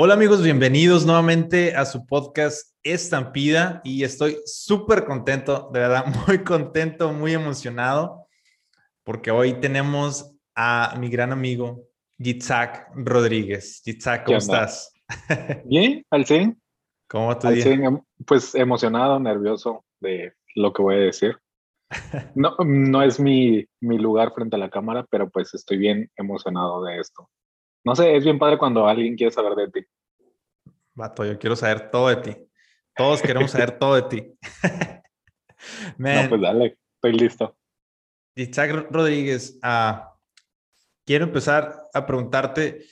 [0.00, 6.44] Hola amigos, bienvenidos nuevamente a su podcast Estampida y estoy súper contento, de verdad, muy
[6.44, 8.28] contento, muy emocionado,
[9.02, 13.82] porque hoy tenemos a mi gran amigo Yitzhak Rodríguez.
[13.84, 14.92] Yitzhak, ¿cómo estás?
[15.64, 16.56] Bien, al 100.
[17.08, 17.64] ¿Cómo tu día?
[17.64, 21.36] Em, pues emocionado, nervioso de lo que voy a decir.
[22.36, 26.84] No, no es mi, mi lugar frente a la cámara, pero pues estoy bien emocionado
[26.84, 27.28] de esto.
[27.88, 29.86] No sé, es bien padre cuando alguien quiere saber de ti.
[30.92, 32.36] Vato, yo quiero saber todo de ti.
[32.94, 34.38] Todos queremos saber todo de ti.
[35.96, 37.56] no, pues dale, estoy listo.
[38.34, 40.02] Isaac Rodríguez, uh,
[41.06, 42.84] quiero empezar a preguntarte,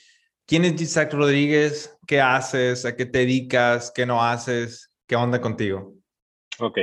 [0.47, 1.95] ¿quién es Isaac Rodríguez?
[2.07, 2.83] ¿Qué haces?
[2.83, 3.91] ¿A qué te dedicas?
[3.93, 4.91] ¿Qué no haces?
[5.05, 5.93] ¿Qué onda contigo?
[6.57, 6.79] Ok.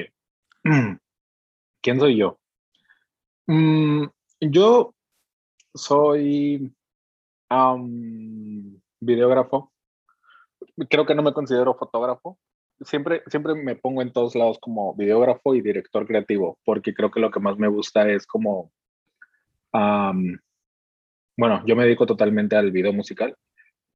[1.82, 2.38] ¿Quién soy yo?
[3.48, 4.04] Mm,
[4.38, 4.94] yo
[5.74, 6.72] soy
[9.00, 9.72] videógrafo.
[10.88, 12.38] Creo que no me considero fotógrafo.
[12.80, 17.20] Siempre, siempre me pongo en todos lados como videógrafo y director creativo, porque creo que
[17.20, 18.72] lo que más me gusta es como,
[19.72, 23.36] bueno, yo me dedico totalmente al video musical.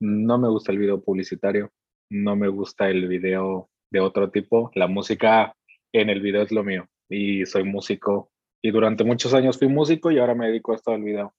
[0.01, 1.73] No me gusta el video publicitario,
[2.09, 4.71] no me gusta el video de otro tipo.
[4.75, 5.57] La música
[5.93, 8.31] en el video es lo mío y soy músico
[8.63, 11.35] y durante muchos años fui músico y ahora me dedico a esto del video.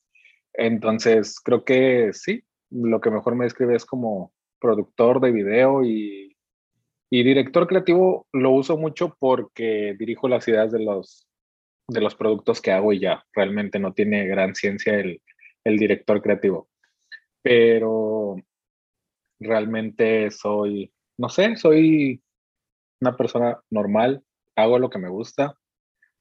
[0.60, 6.36] Entonces, creo que sí, lo que mejor me describe es como productor de video y,
[7.10, 11.26] y director creativo lo uso mucho porque dirijo las ideas de los,
[11.88, 15.22] de los productos que hago y ya, realmente no tiene gran ciencia el,
[15.64, 16.68] el director creativo.
[17.42, 18.36] Pero
[19.40, 22.22] realmente soy, no sé, soy
[23.00, 24.26] una persona normal,
[24.58, 25.56] hago lo que me gusta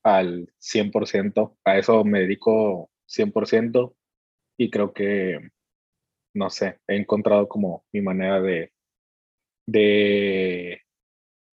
[0.05, 3.97] al 100%, a eso me dedico 100%,
[4.59, 5.39] y creo que,
[6.34, 8.73] no sé, he encontrado como mi manera de,
[9.67, 10.83] de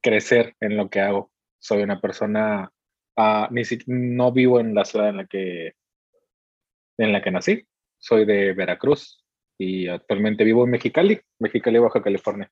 [0.01, 1.31] crecer en lo que hago.
[1.59, 2.71] Soy una persona,
[3.15, 5.73] uh, ni no vivo en la ciudad en la que
[6.97, 7.67] en la que nací.
[7.97, 9.23] Soy de Veracruz
[9.57, 12.51] y actualmente vivo en Mexicali, Mexicali, Baja California.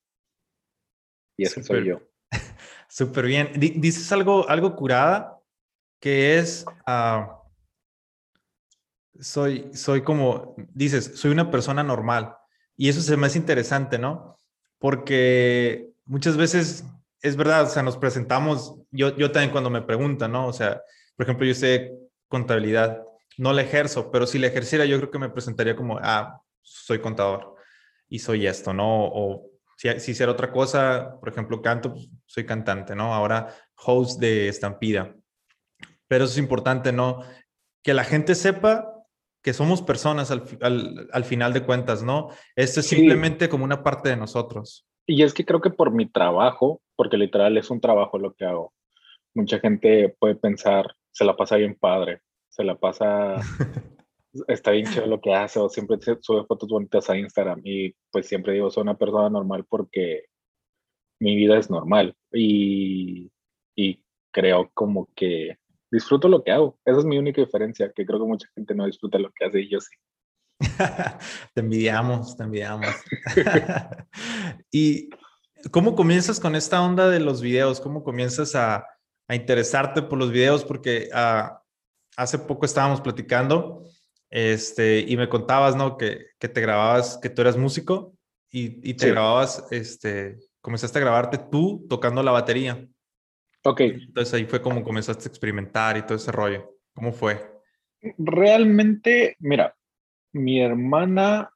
[1.36, 2.00] Y ese soy yo.
[2.88, 3.50] Súper bien.
[3.56, 5.40] Dices algo, algo curada,
[6.00, 7.43] que es, uh,
[9.20, 12.36] soy, soy como, dices, soy una persona normal.
[12.76, 14.40] Y eso se me hace interesante, ¿no?
[14.78, 16.84] Porque muchas veces
[17.22, 20.46] es verdad, o sea, nos presentamos, yo, yo también cuando me preguntan, ¿no?
[20.46, 20.82] O sea,
[21.16, 21.92] por ejemplo, yo sé
[22.28, 23.02] contabilidad,
[23.38, 27.00] no la ejerzo, pero si la ejerciera, yo creo que me presentaría como, ah, soy
[27.00, 27.54] contador
[28.08, 29.06] y soy esto, ¿no?
[29.06, 33.14] O si, si hiciera otra cosa, por ejemplo, canto, pues, soy cantante, ¿no?
[33.14, 35.14] Ahora host de Estampida.
[36.06, 37.22] Pero eso es importante, ¿no?
[37.82, 38.93] Que la gente sepa
[39.44, 42.30] que somos personas al, al, al, final de cuentas, ¿no?
[42.56, 44.86] Esto es simplemente como una parte de nosotros.
[45.06, 48.46] Y es que creo que por mi trabajo, porque literal es un trabajo lo que
[48.46, 48.72] hago,
[49.34, 53.36] mucha gente puede pensar, se la pasa bien padre, se la pasa,
[54.48, 57.60] está bien chido lo que hace, o siempre sube fotos bonitas a Instagram.
[57.64, 60.24] Y pues siempre digo, soy una persona normal porque
[61.20, 62.16] mi vida es normal.
[62.32, 63.30] Y,
[63.76, 64.02] y
[64.32, 65.58] creo como que
[65.94, 66.78] disfruto lo que hago.
[66.84, 69.60] Esa es mi única diferencia, que creo que mucha gente no disfruta lo que hace
[69.60, 69.94] y yo sí.
[71.54, 72.94] te envidiamos, te envidiamos.
[74.70, 75.10] ¿Y
[75.70, 77.80] cómo comienzas con esta onda de los videos?
[77.80, 78.86] ¿Cómo comienzas a,
[79.28, 80.64] a interesarte por los videos?
[80.64, 81.54] Porque uh,
[82.16, 83.84] hace poco estábamos platicando
[84.30, 85.96] este, y me contabas, ¿no?
[85.96, 88.14] Que, que te grababas, que tú eras músico
[88.50, 89.12] y, y te sí.
[89.12, 92.88] grababas, este, comenzaste a grabarte tú tocando la batería.
[93.64, 93.80] Ok.
[93.80, 96.78] Entonces ahí fue como comenzaste a experimentar y todo ese rollo.
[96.94, 97.40] ¿Cómo fue?
[98.18, 99.74] Realmente, mira,
[100.32, 101.50] mi hermana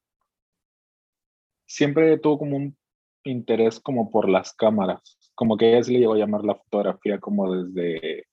[1.66, 2.76] siempre tuvo como un
[3.24, 7.20] interés como por las cámaras, como que ella se le llegó a llamar la fotografía
[7.20, 8.24] como desde,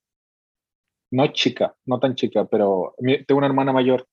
[1.11, 2.95] no chica, no tan chica, pero
[3.27, 4.07] tengo una hermana mayor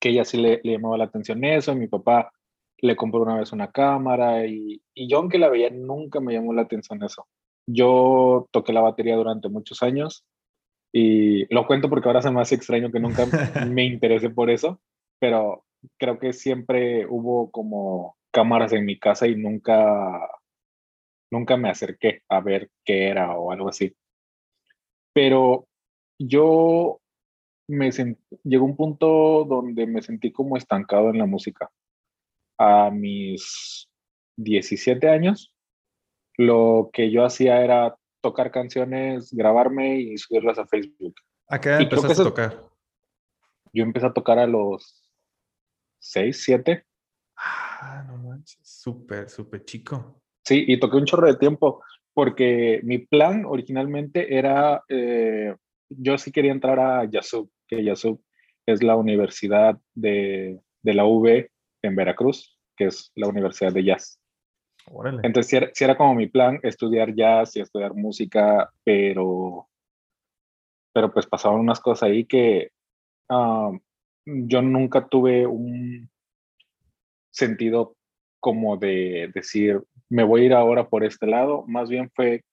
[0.00, 2.32] que ella sí le, le llamaba la atención eso, mi papá
[2.78, 6.54] le compró una vez una cámara y, y yo aunque la veía nunca me llamó
[6.54, 7.26] la atención eso
[7.66, 10.24] yo toqué la batería durante muchos años
[10.92, 13.24] y lo cuento porque ahora se me hace extraño que nunca
[13.68, 14.80] me interese por eso,
[15.18, 15.64] pero
[15.98, 20.28] creo que siempre hubo como cámaras en mi casa y nunca,
[21.30, 23.94] nunca me acerqué a ver qué era o algo así.
[25.12, 25.66] Pero
[26.18, 27.00] yo
[27.68, 27.90] me
[28.44, 31.70] llegó un punto donde me sentí como estancado en la música.
[32.58, 33.88] A mis
[34.36, 35.52] 17 años
[36.36, 41.14] lo que yo hacía era tocar canciones, grabarme y subirlas a Facebook.
[41.48, 42.62] ¿A qué edad empezaste a tocar?
[43.72, 45.10] Yo empecé a tocar a los
[46.00, 46.84] 6, 7.
[47.36, 50.22] Ah, no súper, súper chico.
[50.44, 51.82] Sí, y toqué un chorro de tiempo
[52.14, 55.54] porque mi plan originalmente era, eh,
[55.90, 58.22] yo sí quería entrar a Yasub, que Yasub
[58.64, 61.50] es la universidad de, de la UV
[61.82, 64.18] en Veracruz, que es la universidad de jazz.
[65.22, 69.68] Entonces, si era, era, como mi plan estudiar jazz y estudiar música, pero,
[70.92, 72.70] pero pues pasaban unas cosas ahí que
[73.28, 73.72] ah,
[74.24, 76.08] yo nunca tuve un
[77.30, 77.96] sentido
[78.40, 81.64] como de decir, me voy a ir ahora por este lado.
[81.66, 82.44] Más bien fue,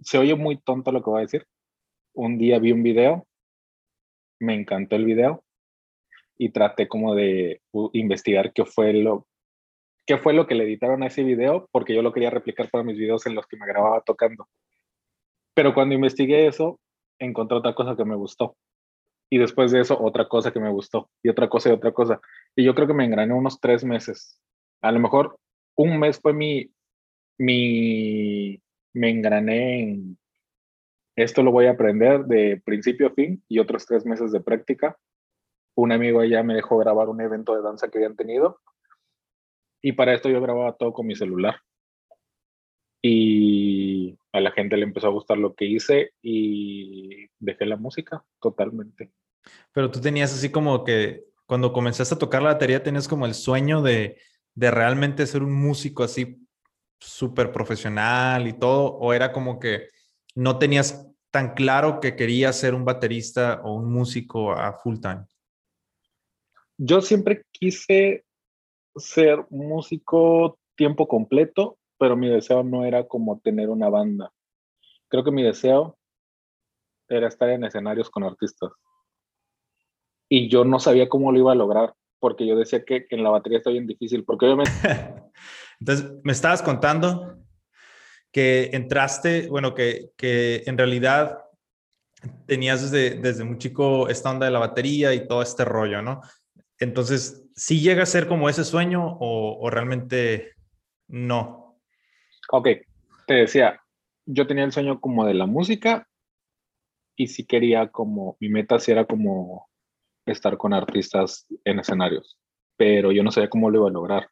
[0.00, 1.46] se oye muy tonto lo que voy a decir.
[2.14, 3.26] Un día vi un video,
[4.40, 5.44] me encantó el video
[6.38, 7.60] y traté como de
[7.92, 9.26] investigar qué fue lo
[10.06, 12.84] qué fue lo que le editaron a ese video porque yo lo quería replicar para
[12.84, 14.48] mis videos en los que me grababa tocando.
[15.54, 16.80] Pero cuando investigué eso,
[17.18, 18.56] encontré otra cosa que me gustó.
[19.30, 21.10] Y después de eso, otra cosa que me gustó.
[21.22, 22.20] Y otra cosa y otra cosa.
[22.54, 24.40] Y yo creo que me engrané unos tres meses.
[24.82, 25.38] A lo mejor
[25.76, 26.70] un mes fue mi,
[27.38, 28.60] mi,
[28.92, 30.18] me engrané en
[31.16, 34.98] esto lo voy a aprender de principio a fin y otros tres meses de práctica.
[35.76, 38.60] Un amigo allá me dejó grabar un evento de danza que habían tenido
[39.84, 41.56] y para esto yo grababa todo con mi celular.
[43.02, 48.24] Y a la gente le empezó a gustar lo que hice y dejé la música
[48.40, 49.12] totalmente.
[49.72, 53.34] Pero tú tenías así como que cuando comenzaste a tocar la batería tenías como el
[53.34, 54.16] sueño de,
[54.54, 56.48] de realmente ser un músico así
[56.98, 59.90] súper profesional y todo, o era como que
[60.34, 65.26] no tenías tan claro que querías ser un baterista o un músico a full time?
[66.78, 68.23] Yo siempre quise
[68.96, 74.32] ser músico tiempo completo, pero mi deseo no era como tener una banda.
[75.08, 75.98] Creo que mi deseo
[77.08, 78.72] era estar en escenarios con artistas.
[80.28, 83.30] Y yo no sabía cómo lo iba a lograr, porque yo decía que, en la
[83.30, 84.72] batería está bien difícil, porque obviamente...
[85.80, 87.36] Entonces, me estabas contando
[88.32, 91.44] que entraste, bueno, que, que en realidad
[92.46, 96.20] tenías desde, desde muy chico esta onda de la batería y todo este rollo, ¿no?
[96.78, 100.52] Entonces, ¿sí llega a ser como ese sueño o, realmente
[101.08, 101.78] no?
[102.50, 102.68] Ok,
[103.26, 103.80] te decía,
[104.26, 106.08] yo tenía el sueño como de la música
[107.16, 109.68] y sí quería como, mi meta sí era como
[110.26, 112.38] estar con artistas en escenarios,
[112.76, 114.28] pero yo no sabía cómo lo iba a lograr,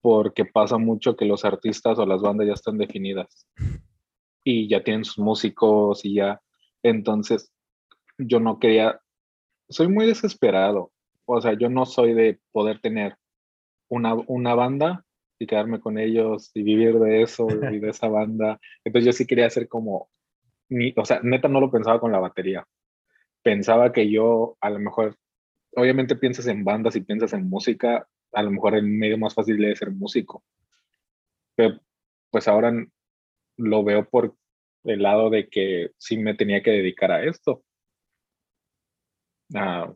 [0.00, 3.48] porque pasa mucho que los artistas o las bandas ya están definidas
[4.44, 6.40] y ya tienen sus músicos y ya,
[6.82, 7.52] entonces
[8.18, 9.00] yo no quería,
[9.68, 10.91] soy muy desesperado
[11.26, 13.16] o sea, yo no soy de poder tener
[13.88, 15.04] una, una banda
[15.38, 18.60] y quedarme con ellos y vivir de eso y de esa banda.
[18.84, 20.08] Entonces yo sí quería hacer como,
[20.68, 22.66] ni, o sea, neta no lo pensaba con la batería.
[23.42, 25.16] Pensaba que yo a lo mejor,
[25.74, 29.58] obviamente piensas en bandas y piensas en música, a lo mejor el medio más fácil
[29.58, 30.44] de ser músico.
[31.56, 31.80] Pero
[32.30, 32.72] pues ahora
[33.58, 34.36] lo veo por
[34.84, 37.62] el lado de que sí me tenía que dedicar a esto.
[39.54, 39.92] Ah,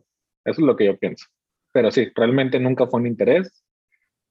[0.47, 1.25] eso es lo que yo pienso.
[1.73, 3.63] Pero sí, realmente nunca fue un interés.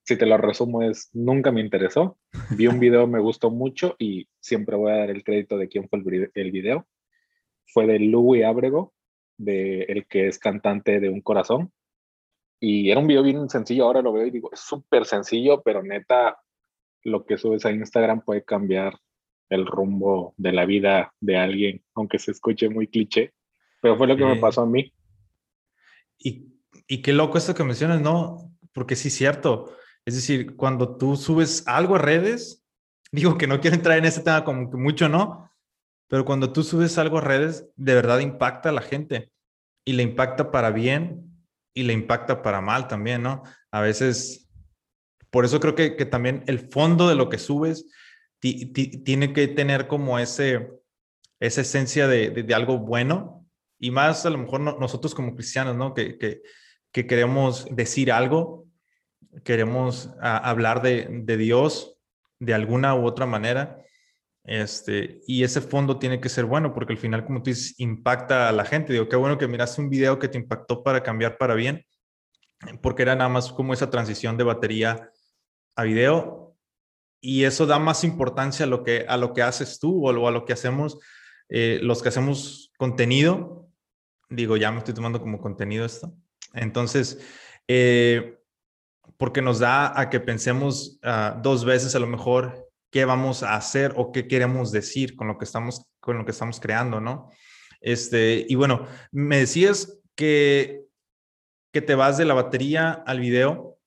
[0.03, 2.19] Si te lo resumo es, nunca me interesó.
[2.57, 5.89] Vi un video, me gustó mucho y siempre voy a dar el crédito de quién
[5.89, 6.01] fue
[6.35, 6.87] el video.
[7.67, 8.95] Fue de Louis Abrego,
[9.37, 11.71] de el que es cantante de Un Corazón.
[12.61, 15.83] Y era un video bien sencillo, ahora lo veo y digo, es súper sencillo, pero
[15.83, 16.39] neta,
[17.03, 18.95] lo que subes a Instagram puede cambiar
[19.51, 23.35] el rumbo de la vida de alguien, aunque se escuche muy cliché.
[23.83, 24.93] Pero fue lo que me pasó a mí.
[26.19, 26.53] Y,
[27.03, 28.53] qué loco esto que mencionas, ¿no?
[28.73, 29.77] Porque sí cierto.
[30.05, 32.65] Es decir, cuando tú subes algo a redes,
[33.13, 35.51] digo que no quiero entrar en ese tema como mucho, ¿no?
[36.09, 39.33] Pero cuando tú subes algo a redes, de verdad impacta a la gente
[39.85, 41.25] y le impacta para bien
[41.75, 43.43] y le impacta para mal también, ¿no?
[43.73, 44.49] A veces,
[45.31, 47.87] por eso creo que, también el fondo de lo que subes
[48.39, 50.71] tiene que tener como ese,
[51.41, 53.46] esa esencia de algo bueno
[53.87, 55.95] y más a lo mejor nosotros como cristianos, ¿no?
[55.95, 56.43] Que, que,
[56.91, 58.67] que queremos decir algo,
[59.45, 61.97] queremos hablar de, de, Dios
[62.41, 63.79] de alguna u otra manera.
[64.43, 68.49] Este, y ese fondo tiene que ser bueno porque al final, como tú dices, impacta
[68.49, 68.93] a la gente.
[68.93, 71.87] Digo, qué bueno que miraste un video que te impactó para cambiar para bien,
[72.83, 75.11] porque era nada más como esa transición de batería
[75.77, 76.57] a video.
[77.21, 80.33] Y eso da más importancia a lo que, a lo que haces tú o a
[80.33, 80.99] lo que hacemos
[81.49, 83.66] eh, los que hacemos contenido,
[84.29, 86.13] digo, ya me estoy tomando como contenido esto.
[86.55, 87.21] Entonces,
[87.69, 88.39] eh,
[89.17, 93.57] porque nos da a que pensemos ah, dos veces a lo mejor qué vamos a
[93.57, 97.31] hacer o qué queremos decir con lo que estamos, con lo que estamos creando, ¿no?
[97.81, 100.83] Este, y bueno, me decías que,
[101.73, 103.79] que te vas de la batería al video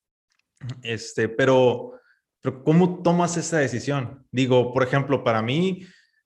[0.83, 1.93] Este, pero,
[2.41, 4.25] pero ¿cómo tomas esa decisión?
[4.31, 5.85] Digo, por ejemplo, para mí,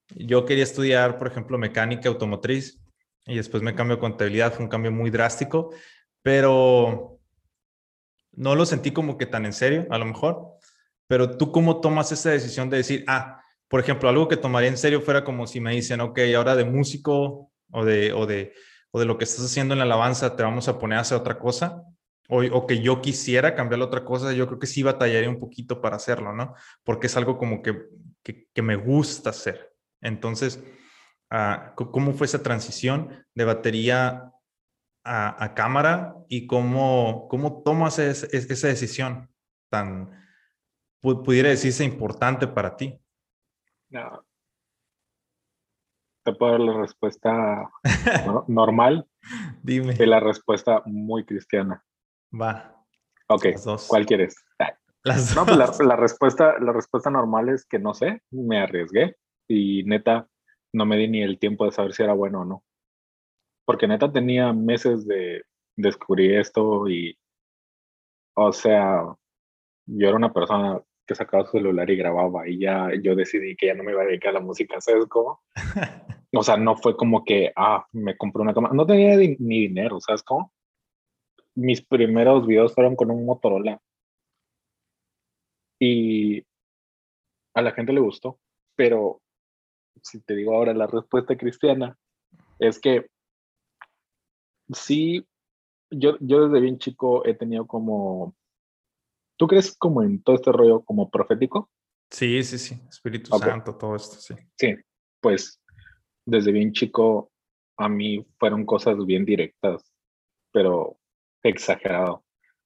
[0.10, 2.83] yo quería estudiar, por ejemplo, mecánica automotriz
[3.26, 5.74] y después me cambio a contabilidad, fue un cambio muy drástico,
[6.22, 7.20] pero
[8.34, 10.58] no lo sentí como que tan en serio, a lo mejor.
[11.08, 14.78] Pero tú, ¿cómo tomas esa decisión de decir, ah, por ejemplo, algo que tomaría en
[14.78, 18.54] serio fuera como si me dicen, ok, ahora de músico o de, o de,
[18.92, 21.18] o de lo que estás haciendo en la alabanza, te vamos a poner a hacer
[21.18, 21.84] otra cosa?
[22.30, 25.40] O, o, que yo quisiera cambiar la otra cosa, yo creo que sí batallaría un
[25.40, 26.56] poquito para hacerlo, ¿no?
[26.84, 27.78] Porque es algo como que,
[28.24, 29.74] que, que me gusta hacer.
[30.02, 30.64] Entonces,
[31.76, 34.32] ¿cómo fue esa transición de batería
[35.04, 39.30] a, a cámara y cómo, cómo tomas es, es, esa decisión
[39.70, 40.12] tan,
[41.02, 43.00] pudiera decirse, importante para ti?
[43.90, 44.24] No.
[46.24, 47.70] Te puedo dar la respuesta
[48.48, 49.08] normal.
[49.62, 49.96] Dime.
[50.00, 51.84] Y la respuesta muy cristiana.
[52.32, 52.86] Va.
[53.28, 53.48] Ok.
[53.88, 54.36] ¿Cuál quieres?
[55.04, 59.18] Las no, pues la, la, respuesta, la respuesta normal es que no sé, me arriesgué
[59.50, 60.30] y neta
[60.74, 62.64] no me di ni el tiempo de saber si era bueno o no.
[63.66, 65.44] Porque neta tenía meses de
[65.78, 67.18] descubrir esto y,
[68.36, 69.04] o sea,
[69.86, 73.68] yo era una persona que sacaba su celular y grababa y ya yo decidí que
[73.68, 75.42] ya no me iba a dedicar a la música, ¿sabes cómo?
[76.34, 80.00] o sea, no fue como que, ah, me compré una cámara, no tenía ni dinero,
[80.00, 80.52] ¿sabes cómo?
[81.56, 83.80] Mis primeros videos fueron con un Motorola
[85.80, 86.44] y
[87.54, 88.40] a la gente le gustó,
[88.76, 89.22] pero
[90.02, 91.98] si te digo ahora la respuesta cristiana,
[92.60, 93.08] es que
[94.72, 95.26] sí,
[95.90, 98.36] yo, yo desde bien chico he tenido como
[99.38, 101.70] ¿Tú crees como en todo este rollo como profético?
[102.10, 103.50] Sí, sí, sí, Espíritu okay.
[103.50, 104.36] Santo, todo esto, sí.
[104.58, 104.76] Sí,
[105.20, 105.60] pues
[106.26, 107.32] desde bien chico
[107.78, 109.92] a mí fueron cosas bien directas,
[110.52, 110.98] pero
[111.42, 112.24] exagerado.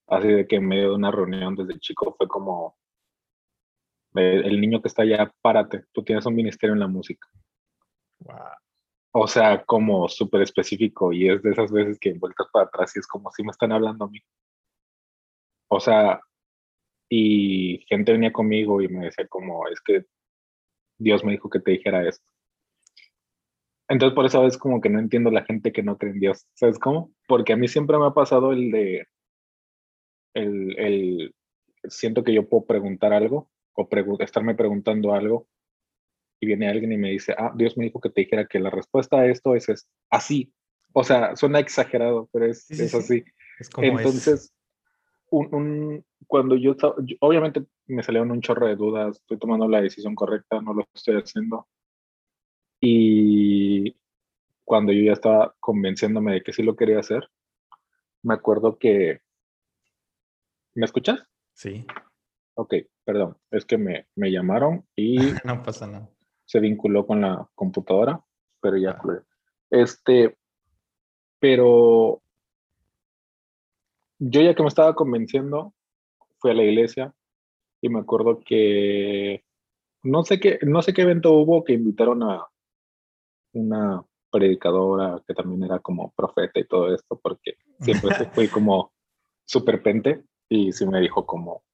[0.08, 2.78] Así de que en medio de una reunión desde chico fue como,
[4.18, 7.28] el niño que está allá, párate, tú tienes un ministerio en la música.
[8.20, 8.36] Wow.
[9.12, 13.00] O sea, como súper específico y es de esas veces que vueltas para atrás y
[13.00, 14.20] es como si me están hablando a mí.
[15.70, 16.22] O sea,
[17.10, 20.06] y gente venía conmigo y me decía como, es que
[21.00, 22.26] Dios me dijo que te dijera esto.
[23.90, 26.46] Entonces por eso es como que no entiendo la gente que no cree en Dios,
[26.54, 27.12] ¿sabes cómo?
[27.28, 29.08] Porque a mí siempre me ha pasado el de,
[30.34, 31.36] el, el
[31.90, 35.48] siento que yo puedo preguntar algo o estarme preguntando algo
[36.40, 38.70] y viene alguien y me dice, ah, Dios me dijo que te dijera que la
[38.70, 40.54] respuesta a esto es, es así.
[40.94, 43.24] O sea, suena exagerado, pero es, sí, es sí, así.
[43.60, 44.54] Es como Entonces, es
[45.30, 49.82] un, un, cuando yo estaba, obviamente me salieron un chorro de dudas, estoy tomando la
[49.82, 51.68] decisión correcta, no lo estoy haciendo.
[52.80, 53.96] Y
[54.64, 57.28] cuando yo ya estaba convenciéndome de que sí lo quería hacer,
[58.24, 59.22] me acuerdo que...
[60.76, 61.24] ¿Me escuchas?
[61.54, 61.86] Sí.
[62.60, 62.74] Ok,
[63.06, 65.18] perdón, es que me, me llamaron y...
[65.46, 66.10] no pasa nada.
[66.46, 68.20] Se vinculó con la computadora,
[68.60, 68.98] pero ya...
[69.00, 69.24] Ah.
[69.70, 70.36] Este,
[71.40, 72.24] pero
[74.18, 75.76] yo ya que me estaba convenciendo,
[76.40, 77.14] fui a la iglesia
[77.80, 79.44] y me acuerdo que
[80.02, 82.48] no sé qué, no sé qué evento hubo que invitaron a
[83.54, 88.94] una predicadora que también era como profeta y todo esto, porque siempre fui como
[89.46, 91.67] súper pente y sí me dijo como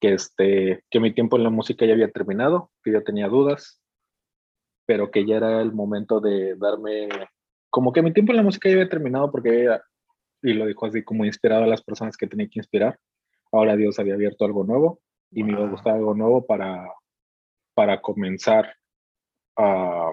[0.00, 3.80] que, este, que mi tiempo en la música ya había terminado, que yo tenía dudas,
[4.86, 7.08] pero que ya era el momento de darme,
[7.70, 9.68] como que mi tiempo en la música ya había terminado porque
[10.42, 12.98] y lo dijo así como inspirado a las personas que tenía que inspirar.
[13.52, 15.46] Ahora Dios había abierto algo nuevo y wow.
[15.46, 16.90] me iba a gustar algo nuevo para,
[17.74, 18.74] para comenzar
[19.56, 20.12] a...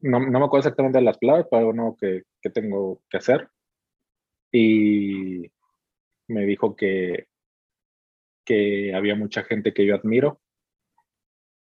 [0.00, 3.48] No, no, me acuerdo exactamente las palabras, pero algo nuevo que, que tengo que hacer.
[4.52, 5.50] Y
[6.28, 7.26] me dijo que,
[8.44, 10.40] que había mucha gente que yo admiro.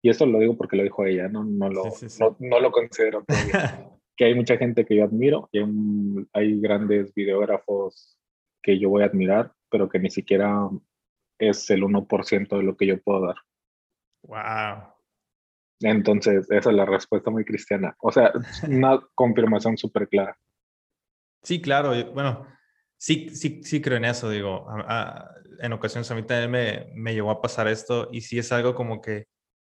[0.04, 2.24] Y esto lo digo porque lo dijo ella, no, no, lo, sí, sí, sí.
[2.24, 3.26] no, no lo considero
[4.16, 5.66] que hay mucha gente que yo admiro y hay,
[6.34, 8.18] hay, grandes videógrafos
[8.62, 10.70] que yo voy a admirar, pero que ni siquiera
[11.40, 13.36] es el 1% de lo que yo puedo dar.
[14.24, 14.94] Wow.
[15.82, 17.96] Entonces, esa es la respuesta muy cristiana.
[18.00, 18.32] O sea,
[18.68, 20.38] una confirmación súper clara.
[21.44, 21.92] Sí, claro.
[22.14, 22.46] Bueno,
[22.98, 24.30] sí, sí, sí creo en eso.
[24.30, 28.22] Digo, a, a, en ocasiones a mí también me, me llegó a pasar esto y
[28.22, 29.28] sí es algo como que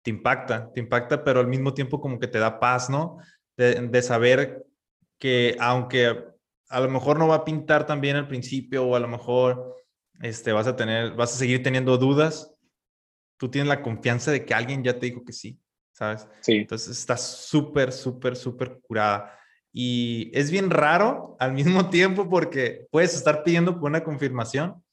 [0.04, 3.18] te impacta, te impacta, pero al mismo tiempo como que te da paz, ¿no?
[3.60, 4.66] de, de, saber
[5.20, 6.24] que aunque
[6.70, 9.76] a lo mejor no va a pintar tan bien al principio o a lo mejor
[10.22, 12.54] este, vas a tener, vas a seguir teniendo dudas,
[13.38, 15.60] tú tienes la confianza de que alguien ya te dijo que sí,
[15.92, 16.28] ¿sabes?
[16.40, 16.58] Sí.
[16.58, 19.38] Entonces estás súper, súper, súper curada.
[19.72, 24.84] Y es bien raro al mismo tiempo porque puedes estar pidiendo por una confirmación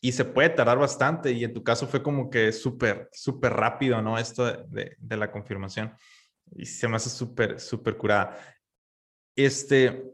[0.00, 1.32] y se puede tardar bastante.
[1.32, 4.18] Y en tu caso fue como que súper, súper rápido, ¿no?
[4.18, 5.94] Esto de, de, la confirmación.
[6.54, 8.38] Y se me hace súper, súper curada.
[9.34, 10.04] Este,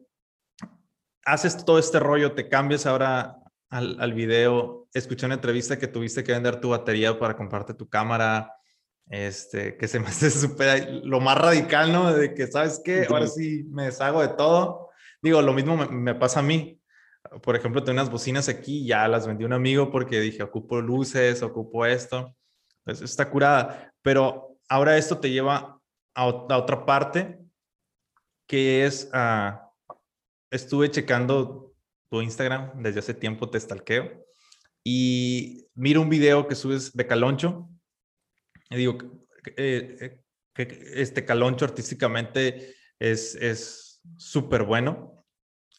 [1.24, 3.36] haces todo este rollo, te cambias ahora
[3.68, 4.88] al, al, video.
[4.94, 8.59] Escuché una entrevista que tuviste que vender tu batería para comprarte tu cámara.
[9.10, 12.12] Este, que se me hace súper, lo más radical, ¿no?
[12.14, 13.06] De que, ¿sabes qué?
[13.10, 14.90] Ahora sí me deshago de todo.
[15.20, 16.80] Digo, lo mismo me, pasa a mí.
[17.42, 20.80] Por ejemplo, tengo unas bocinas aquí, ya las vendí a un amigo porque dije, ocupo
[20.80, 22.34] luces, ocupo esto.
[22.84, 23.92] Pues está curada.
[24.00, 25.78] Pero ahora esto te lleva
[26.14, 27.40] a, otra parte,
[28.46, 29.58] que es, uh,
[30.50, 31.74] estuve checando
[32.08, 34.24] tu Instagram desde hace tiempo, te stalkeo,
[34.84, 37.69] y miro un video que subes de Caloncho,
[38.76, 38.98] digo,
[39.56, 40.20] eh,
[40.54, 45.24] que este Caloncho artísticamente es súper bueno.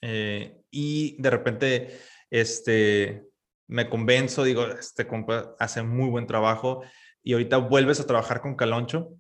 [0.02, 3.28] Eh, y de repente, este,
[3.68, 6.84] me convenzo, digo, este compa hace muy buen trabajo
[7.24, 9.14] y ahorita vuelves a trabajar con Caloncho,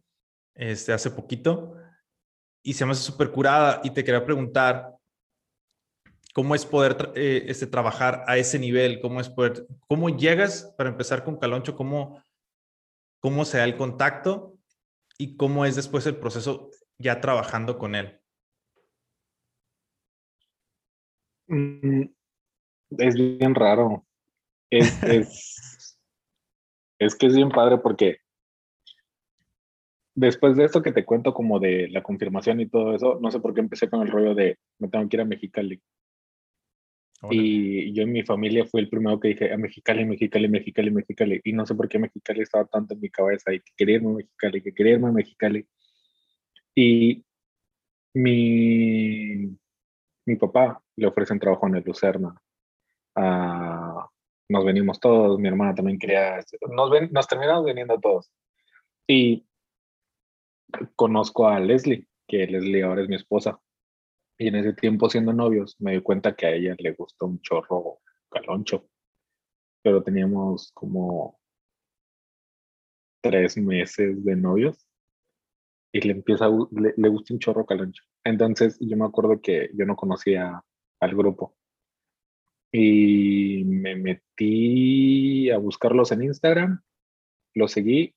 [0.55, 1.75] este, hace poquito,
[2.63, 4.93] y se me hace súper curada y te quería preguntar,
[6.33, 9.01] ¿cómo es poder eh, este, trabajar a ese nivel?
[9.01, 11.75] ¿Cómo es poder, cómo llegas para empezar con Caloncho?
[11.75, 12.23] ¿Cómo,
[13.21, 14.57] cómo se da el contacto
[15.17, 18.19] y cómo es después el proceso ya trabajando con él.
[21.47, 22.03] Mm,
[22.97, 24.05] es bien raro.
[24.71, 25.97] Es,
[26.97, 28.19] es, que es bien padre porque
[30.15, 33.41] después de esto que te cuento como de la confirmación y todo eso, no sé
[33.41, 35.81] por qué empecé con el rollo de me tengo que ir a Mexicali.
[37.29, 41.41] Y yo en mi familia fui el primero que dije a Mexicali, Mexicali, Mexicali, Mexicali.
[41.43, 44.09] Y no sé por qué Mexicali estaba tanto en mi cabeza y que quería irme
[44.09, 45.67] a Mexicali, que quería irme a Mexicali.
[46.73, 47.23] Y
[48.13, 49.55] mi,
[50.25, 52.35] mi papá le ofrece un trabajo en el Lucerna.
[53.15, 54.09] Ah,
[54.49, 58.31] nos venimos todos, mi hermana también quería, nos, ven, nos terminamos veniendo todos.
[59.07, 59.45] Y
[60.95, 63.59] conozco a Leslie, que Leslie ahora es mi esposa.
[64.41, 67.39] Y en ese tiempo siendo novios me di cuenta que a ella le gustó un
[67.41, 68.89] chorro caloncho.
[69.83, 71.39] Pero teníamos como
[73.21, 74.83] tres meses de novios
[75.93, 78.03] y le empieza le, le, gusta un chorro caloncho.
[78.23, 80.59] Entonces yo me acuerdo que yo no conocía
[80.99, 81.55] al grupo
[82.71, 86.81] y me metí a buscarlos en Instagram,
[87.53, 88.15] los seguí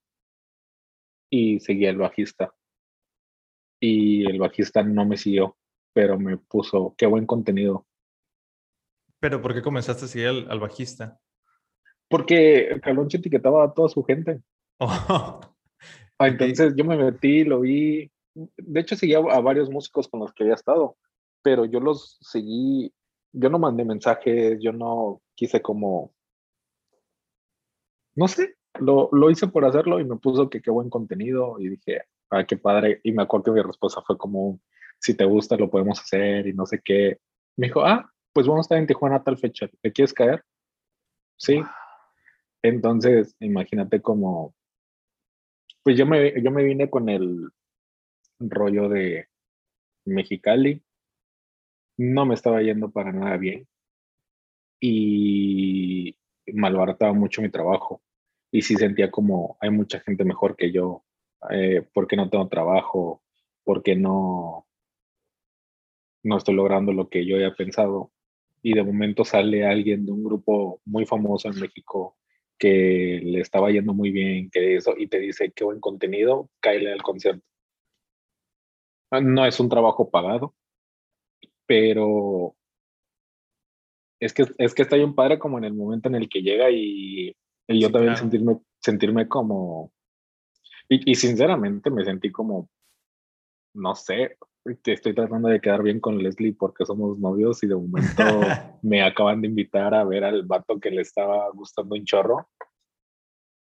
[1.30, 2.54] y seguí al bajista.
[3.78, 5.58] Y el bajista no me siguió
[5.94, 7.86] pero me puso, qué buen contenido.
[9.20, 11.18] ¿Pero por qué comenzaste a seguir al, bajista?
[12.10, 14.42] Porque Caloncho etiquetaba a toda su gente.
[14.80, 15.40] Oh,
[16.18, 18.10] ah, entonces yo me metí, lo vi.
[18.34, 20.96] De hecho, seguía a varios músicos con los que había estado,
[21.42, 22.92] pero yo los seguí.
[23.32, 26.12] Yo no mandé mensajes, yo no quise como.
[28.14, 31.70] No sé, lo, lo hice por hacerlo y me puso que qué buen contenido y
[31.70, 33.00] dije, ah, qué padre.
[33.02, 34.60] Y me acuerdo que mi respuesta fue como,
[35.04, 37.18] si te gusta lo podemos hacer y no sé qué.
[37.58, 40.42] Me dijo, ah, pues vamos a estar en Tijuana a tal fecha, ¿te quieres caer?
[41.36, 41.60] Sí.
[42.62, 44.54] Entonces, imagínate como,
[45.82, 47.50] pues yo me, yo me vine con el
[48.40, 49.28] rollo de
[50.06, 50.82] Mexicali,
[51.98, 53.68] no me estaba yendo para nada bien
[54.80, 56.16] y
[56.54, 58.02] malbarataba mucho mi trabajo
[58.50, 61.04] y sí sentía como hay mucha gente mejor que yo,
[61.50, 63.22] eh, porque no tengo trabajo,
[63.64, 64.66] porque no,
[66.24, 68.10] no estoy logrando lo que yo había pensado.
[68.62, 72.16] Y de momento sale alguien de un grupo muy famoso en México
[72.58, 76.92] que le estaba yendo muy bien, que eso, y te dice qué buen contenido, cáele
[76.92, 77.44] al concierto.
[79.10, 80.54] Ah, no es un trabajo pagado,
[81.66, 82.56] pero
[84.18, 86.70] es que, es que está bien padre como en el momento en el que llega
[86.70, 87.36] y,
[87.68, 89.92] yo también sentirme, sentirme como...
[90.88, 92.68] Y, y sinceramente me sentí como,
[93.74, 98.22] no sé, estoy tratando de quedar bien con Leslie porque somos novios y de momento
[98.82, 102.48] me acaban de invitar a ver al vato que le estaba gustando un chorro.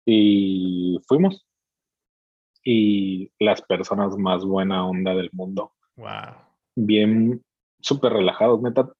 [0.05, 1.45] Y fuimos.
[2.63, 5.73] Y las personas más buena onda del mundo.
[5.97, 6.35] Wow.
[6.75, 7.43] Bien,
[7.79, 8.91] súper relajados, neta.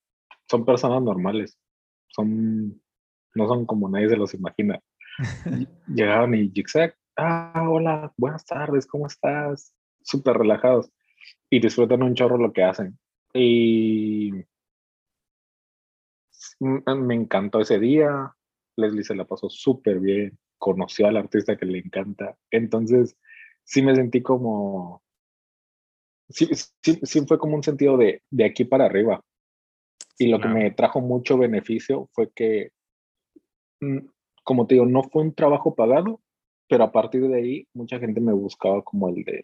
[0.49, 1.58] Son personas normales.
[2.10, 2.81] Son,
[3.34, 4.79] no son como nadie se los imagina.
[5.88, 9.73] Llegaron y Jigsaw, ah, hola, buenas tardes, ¿cómo estás?
[10.01, 10.91] Súper relajados
[11.49, 12.97] y disfrutan un chorro lo que hacen.
[13.33, 14.31] Y
[16.59, 18.35] me encantó ese día.
[18.77, 22.38] Leslie se la pasó súper bien, conoció al artista que le encanta.
[22.51, 23.17] Entonces,
[23.63, 25.01] sí me sentí como,
[26.29, 26.47] sí,
[26.81, 29.23] sí, sí fue como un sentido de, de aquí para arriba.
[30.17, 32.71] Y lo que me trajo mucho beneficio fue que,
[33.81, 33.99] mm,
[34.43, 36.21] como te digo, no fue un trabajo pagado,
[36.69, 39.41] pero a partir de ahí mucha gente me buscaba como el de,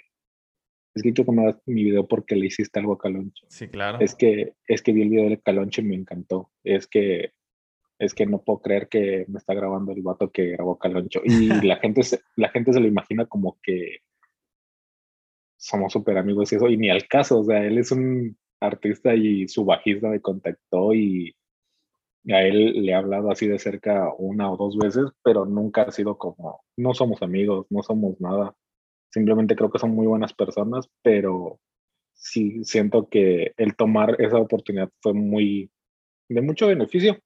[0.93, 3.45] es que quiero que me mi video porque le hiciste algo a Caloncho.
[3.49, 3.99] Sí, claro.
[3.99, 6.51] Es que, es que vi el video de Caloncho y me encantó.
[6.63, 7.31] Es que,
[7.97, 11.21] es que no puedo creer que me está grabando el vato que grabó Caloncho.
[11.23, 13.99] Y la gente se, la gente se lo imagina como que
[15.57, 19.13] somos súper amigos y eso, y ni al caso, o sea, él es un artista
[19.13, 21.35] y su bajista me contactó y
[22.29, 25.91] a él le he hablado así de cerca una o dos veces, pero nunca ha
[25.91, 28.55] sido como, no somos amigos, no somos nada.
[29.11, 31.59] Simplemente creo que son muy buenas personas, pero
[32.13, 35.69] sí siento que el tomar esa oportunidad fue muy
[36.29, 37.19] de mucho beneficio.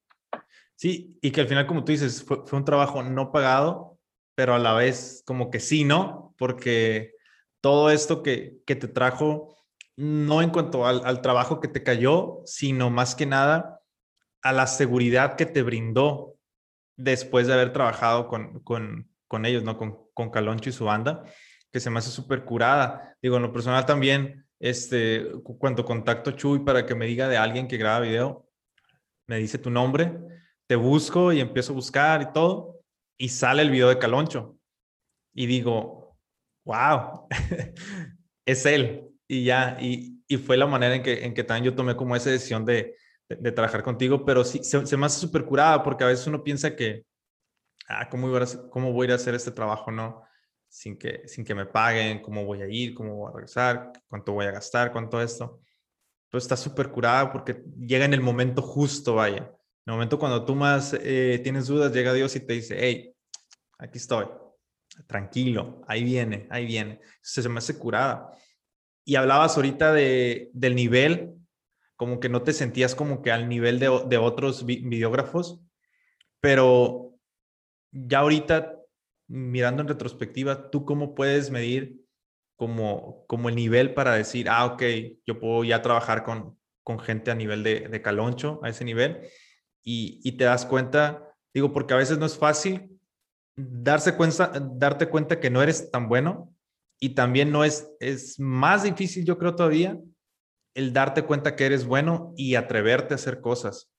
[0.76, 4.00] Sí, y que al final, como tú dices, fue, un trabajo no pagado,
[4.36, 6.34] pero a la vez como que sí, ¿no?
[6.38, 7.14] Porque
[7.62, 9.56] todo esto que, que te trajo,
[9.96, 13.82] no en cuanto al, al, trabajo que te cayó, sino más que nada
[14.42, 16.36] a la seguridad que te brindó
[16.98, 19.78] después de haber trabajado con, con, con ellos, ¿no?
[19.78, 21.24] Con, con Caloncho y su banda
[21.76, 23.18] que se me hace súper curada.
[23.22, 27.68] Digo, en lo personal también, este, cuando contacto Chuy para que me diga de alguien
[27.68, 28.50] que graba video,
[29.28, 30.18] me dice tu nombre,
[30.68, 32.80] te busco y empiezo a buscar y todo,
[33.20, 34.58] y sale el video de Caloncho.
[35.34, 36.18] Y digo,
[36.64, 37.28] wow,
[38.46, 39.10] es él.
[39.28, 42.16] Y ya, y, y, fue la manera en que, en que también yo tomé como
[42.16, 42.96] esa decisión de,
[43.28, 46.42] de, trabajar contigo, pero sí, se, se, me hace súper curada porque a veces uno
[46.42, 47.04] piensa que,
[47.90, 49.92] ah, ¿cómo, voy a, ¿cómo voy a ir a hacer este trabajo?
[49.92, 50.24] No
[50.76, 54.34] sin que, sin que me paguen, cómo voy a ir, cómo voy a regresar, cuánto
[54.34, 55.62] voy a gastar, cuánto esto.
[56.30, 59.38] Pues está súper curada porque llega en el momento justo, vaya.
[59.38, 63.16] En el momento cuando tú más eh, tienes dudas, llega Dios y te dice, hey,
[63.78, 64.26] aquí estoy,
[65.08, 67.00] tranquilo, ahí viene, ahí viene.
[67.22, 68.38] Se, me hace curada.
[69.06, 71.38] Y hablabas ahorita de, del nivel,
[71.96, 75.62] como que no te sentías como que al nivel de, de otros videógrafos,
[76.42, 77.18] pero
[77.94, 78.75] ya ahorita
[79.28, 82.02] mirando en retrospectiva, ¿tú cómo puedes medir
[82.56, 84.84] como, como el nivel para decir, ah, ok,
[85.26, 89.28] yo puedo ya trabajar con, con gente a nivel de, de caloncho, a ese nivel,
[89.84, 92.90] y, y, te das cuenta, digo, porque a veces no es fácil
[93.56, 96.54] darse cuenta, darte cuenta que no eres tan bueno,
[97.00, 100.00] y también no es, es más difícil, yo creo todavía,
[100.74, 103.92] el darte cuenta que eres bueno y atreverte a hacer cosas.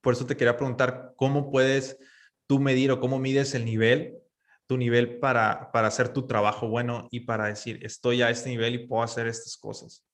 [0.00, 1.98] Por eso te quería preguntar, ¿cómo puedes
[2.46, 4.18] tú medir o cómo mides el nivel,
[4.66, 8.74] tu nivel para, para hacer tu trabajo bueno y para decir, estoy a este nivel
[8.74, 10.06] y puedo hacer estas cosas?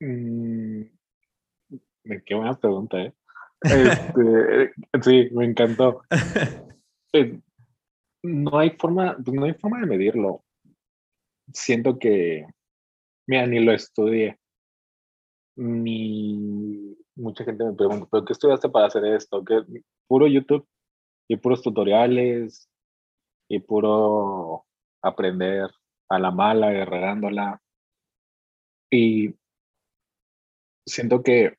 [0.00, 0.82] Mm,
[2.24, 3.12] qué buena pregunta, ¿eh?
[3.64, 6.02] Este, sí, me encantó.
[7.16, 7.38] Eh,
[8.24, 10.42] no hay forma, pues, no hay forma de medirlo.
[11.52, 12.44] Siento que,
[13.28, 14.36] mira, ni lo estudié,
[15.54, 19.44] ni mucha gente me pregunta, ¿pero qué estudiaste para hacer esto?
[19.44, 19.62] ¿Qué?
[20.06, 20.66] Puro YouTube
[21.28, 22.68] y puros tutoriales
[23.48, 24.66] y puro
[25.02, 25.70] aprender
[26.08, 27.60] a la mala y regándola.
[28.90, 29.34] Y
[30.86, 31.56] siento que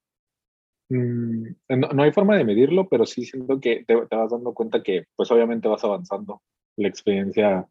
[0.89, 5.05] mm, no, hay forma de medirlo, pero sí siento que te, vas dando cuenta que
[5.15, 6.41] pues obviamente vas avanzando.
[6.77, 7.67] La experiencia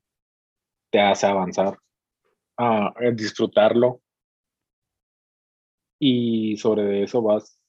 [0.90, 1.78] te hace avanzar,
[2.56, 4.00] a disfrutarlo.
[6.00, 7.63] Y sobre eso vas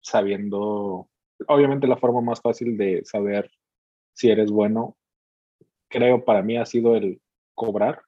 [0.00, 1.08] sabiendo,
[1.46, 3.50] obviamente la forma más fácil de saber
[4.14, 4.96] si eres bueno,
[5.88, 7.20] creo para mí ha sido el
[7.54, 8.02] cobrar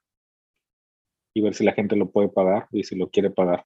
[1.33, 3.65] y ver si la gente lo puede pagar y si lo quiere pagar.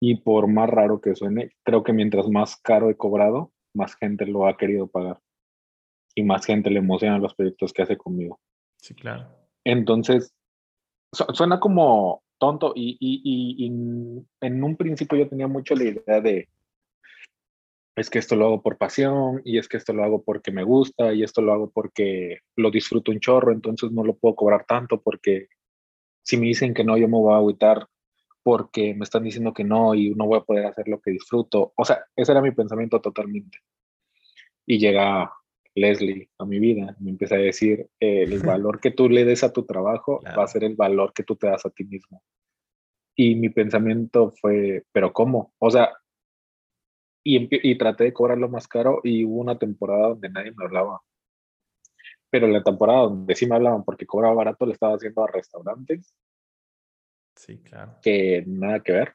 [0.00, 4.26] Y por más raro que suene, creo que mientras más caro he cobrado, más gente
[4.26, 5.20] lo ha querido pagar.
[6.14, 8.40] Y más gente le emociona los proyectos que hace conmigo.
[8.76, 9.28] Sí, claro.
[9.64, 10.34] Entonces,
[11.12, 16.48] suena como tonto y, y, y, en un principio yo tenía mucho la idea de,
[17.96, 20.64] es que esto lo hago por pasión y es que esto lo hago porque me
[20.64, 24.64] gusta y esto lo hago porque lo disfruto un chorro, entonces no lo puedo cobrar
[24.66, 25.48] tanto porque
[26.22, 27.86] si me dicen que no, yo me voy a agüitar
[28.42, 31.72] porque me están diciendo que no y no voy a poder hacer lo que disfruto.
[31.76, 33.58] O sea, ese era mi pensamiento totalmente.
[34.66, 35.32] Y llega
[35.74, 39.52] Leslie a mi vida, me empieza a decir, el valor que tú le des a
[39.52, 42.22] tu trabajo va a ser el valor que tú te das a ti mismo.
[43.14, 45.52] Y mi pensamiento fue, pero ¿cómo?
[45.58, 45.92] O sea,
[47.24, 51.00] y, traté de cobrarlo más caro y hubo una temporada donde nadie me hablaba.
[52.30, 56.14] Pero la temporada donde sí me hablaban porque cobraba barato le estaba haciendo a restaurantes.
[57.36, 57.96] Sí, claro.
[58.02, 59.14] Que nada que ver.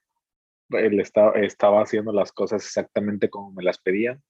[0.69, 4.21] Él estaba, estaba haciendo las cosas exactamente como me las pedían.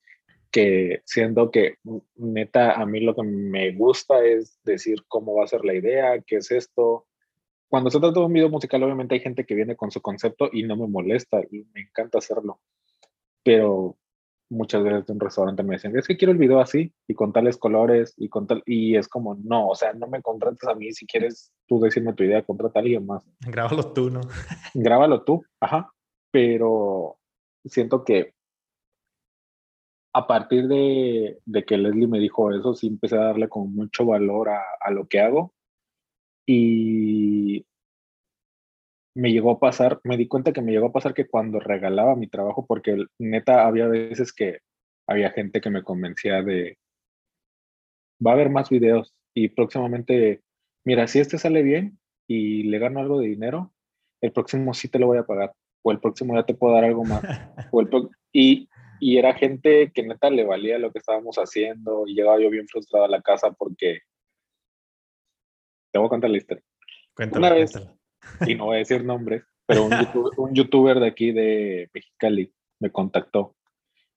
[0.52, 1.76] Que siendo que
[2.16, 6.22] neta a mí lo que me gusta es decir cómo va a ser la idea,
[6.22, 7.08] qué es esto,
[7.70, 10.50] cuando se trata de un video musical, obviamente hay gente que viene con su concepto
[10.52, 12.62] y no me molesta, y me encanta hacerlo.
[13.48, 13.98] Pero
[14.50, 17.32] muchas veces de un restaurante me dicen, es que quiero el video así y con
[17.32, 20.76] tales colores y con tal, y es como, no, o sea, no me contrates a
[20.76, 23.24] mí, si quieres tú decirme tu idea, contrata a alguien más.
[23.40, 24.20] Grábalo tú, ¿no?
[24.74, 25.90] Grábalo tú, ajá,
[26.30, 27.18] pero
[27.64, 28.34] siento que
[30.14, 34.06] a partir de, de, que Leslie me dijo eso, sí empecé a darle con mucho
[34.06, 35.54] valor a, a lo que hago
[36.46, 37.66] y
[39.18, 42.16] me llegó a pasar, me di cuenta que me llegó a pasar que cuando regalaba
[42.16, 44.60] mi trabajo, porque neta había veces que
[45.08, 46.78] había gente que me convencía de,
[48.26, 50.44] va a haber más videos y próximamente,
[50.86, 53.74] mira, si este sale bien y le gano algo de dinero,
[54.22, 55.52] el próximo sí te lo voy a pagar,
[55.82, 57.24] o el próximo ya te puedo dar algo más.
[58.32, 62.52] y, y era gente que neta le valía lo que estábamos haciendo y llegaba yo
[62.52, 64.02] bien frustrado a la casa porque
[65.92, 66.64] te voy a contar la historia.
[67.32, 67.74] Una vez,
[68.46, 69.90] y no voy a decir nombres, pero
[70.38, 73.56] un youtuber, de aquí de Mexicali me contactó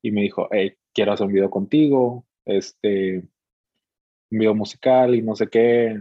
[0.03, 3.19] y me dijo, hey, quiero hacer un video contigo, este,
[4.31, 6.01] un video musical y no sé qué,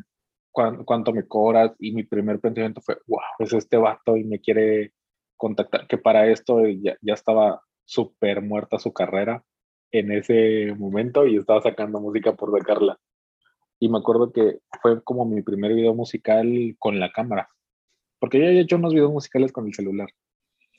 [0.52, 1.72] cuánto, me cobras.
[1.80, 4.94] Y mi primer pensamiento fue, wow, es este vato y me quiere
[5.38, 9.44] contactar, que para esto ya, ya estaba súper muerta su carrera
[9.92, 13.00] en ese momento y estaba sacando música por sacarla.
[13.80, 17.50] Y me acuerdo que fue como mi primer video musical con la cámara,
[18.20, 20.10] porque ya he hecho unos videos musicales con el celular.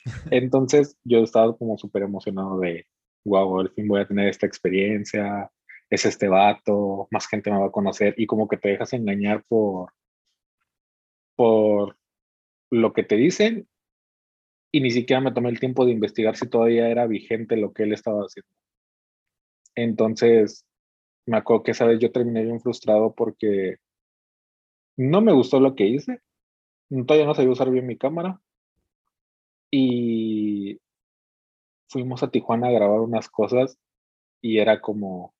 [0.30, 2.86] Entonces yo estaba como súper emocionado de,
[3.24, 5.50] wow, al fin voy a tener esta experiencia,
[5.90, 9.44] es este vato, más gente me va a conocer y como que te dejas engañar
[9.48, 9.92] por,
[11.36, 11.96] por
[12.70, 13.68] lo que te dicen
[14.72, 17.82] y ni siquiera me tomé el tiempo de investigar si todavía era vigente lo que
[17.82, 18.48] él estaba haciendo.
[19.74, 20.64] Entonces,
[21.26, 23.76] me acuerdo que esa vez yo terminé bien frustrado porque
[24.96, 26.20] no me gustó lo que hice.
[26.90, 28.40] Todavía no sabía usar bien mi cámara.
[29.70, 30.80] Y
[31.88, 33.78] fuimos a Tijuana a grabar unas cosas
[34.40, 35.34] y era como,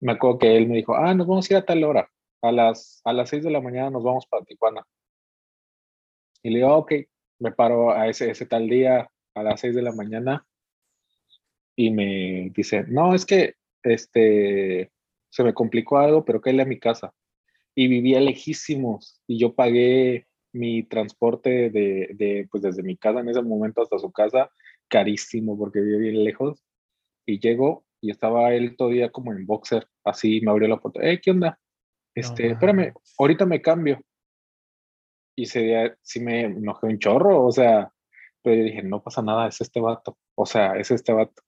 [0.00, 2.10] me acuerdo que él me dijo, ah, nos vamos a ir a tal hora.
[2.42, 4.84] A las, a las 6 de la mañana nos vamos para Tijuana.
[6.42, 6.92] Y le digo, ok,
[7.38, 10.46] me paro a ese, ese tal día a las 6 de la mañana
[11.76, 14.92] y me dice, no, es que este,
[15.30, 17.12] se me complicó algo, pero caí a mi casa.
[17.74, 23.30] Y vivía lejísimos y yo pagué mi transporte de, de, pues desde mi casa en
[23.30, 24.50] ese momento hasta su casa,
[24.88, 26.62] carísimo porque vivía bien lejos.
[27.26, 31.20] Y llego y estaba él todavía como en boxer, así me abrió la puerta, hey,
[31.22, 31.58] ¿qué onda?
[32.14, 34.00] Este, espérame, ahorita me cambio.
[35.36, 37.90] Y se, sí me enojé un chorro, o sea,
[38.42, 41.42] pero yo dije, no pasa nada, es este vato, o sea, es este vato.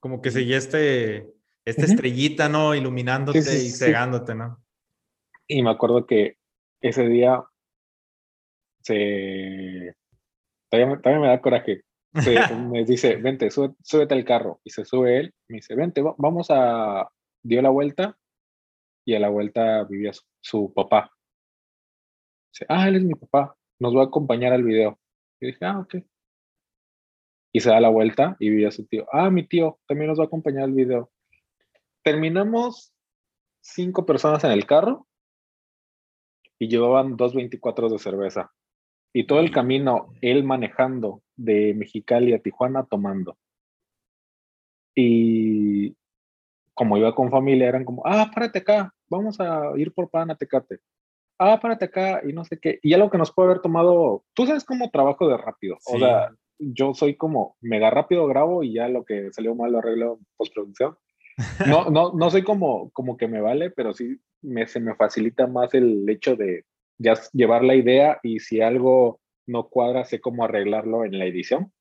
[0.00, 1.30] Como que seguía este,
[1.64, 2.74] esta estrellita, ¿no?
[2.74, 4.60] Iluminándote y cegándote, ¿no?
[5.52, 6.36] Y me acuerdo que
[6.80, 7.44] ese día
[8.82, 9.94] se...
[10.70, 11.82] También, me da coraje.
[12.70, 14.60] me dice, vente, súbete al carro.
[14.64, 15.34] Y se sube él.
[15.48, 17.08] Me dice, vente, vamos a...
[17.44, 18.16] Dio la vuelta
[19.04, 21.10] y a la vuelta vivía su, papá.
[22.52, 23.56] Dice, ah, él es mi papá.
[23.80, 24.98] Nos va a acompañar al video.
[25.40, 25.96] Y dije, ah, ok.
[27.52, 29.06] Y se da la vuelta y vivía su tío.
[29.12, 31.12] Ah, mi tío también nos va a acompañar al video
[32.02, 32.92] terminamos
[33.60, 35.06] cinco personas en el carro
[36.62, 38.52] y llevaban dos 24 de cerveza.
[39.12, 43.36] Y todo el camino, él manejando de Mexicali a Tijuana tomando.
[44.94, 45.96] Y
[46.72, 50.36] como iba con familia, eran como, ah, párate acá, vamos a ir por pan a
[50.36, 50.78] Tecate.
[51.36, 52.78] Ah, párate acá y no sé qué.
[52.80, 55.78] Y algo que nos puede haber tomado, tú sabes cómo trabajo de rápido.
[55.92, 59.78] O sea, yo soy como mega rápido grabo y ya lo que salió mal lo
[59.78, 60.96] arreglo en postproducción.
[61.66, 65.46] No, no, no soy como, como que me vale, pero sí me, se me facilita
[65.46, 66.64] más el hecho de
[66.98, 71.72] ya llevar la idea y si algo no cuadra, sé cómo arreglarlo en la edición.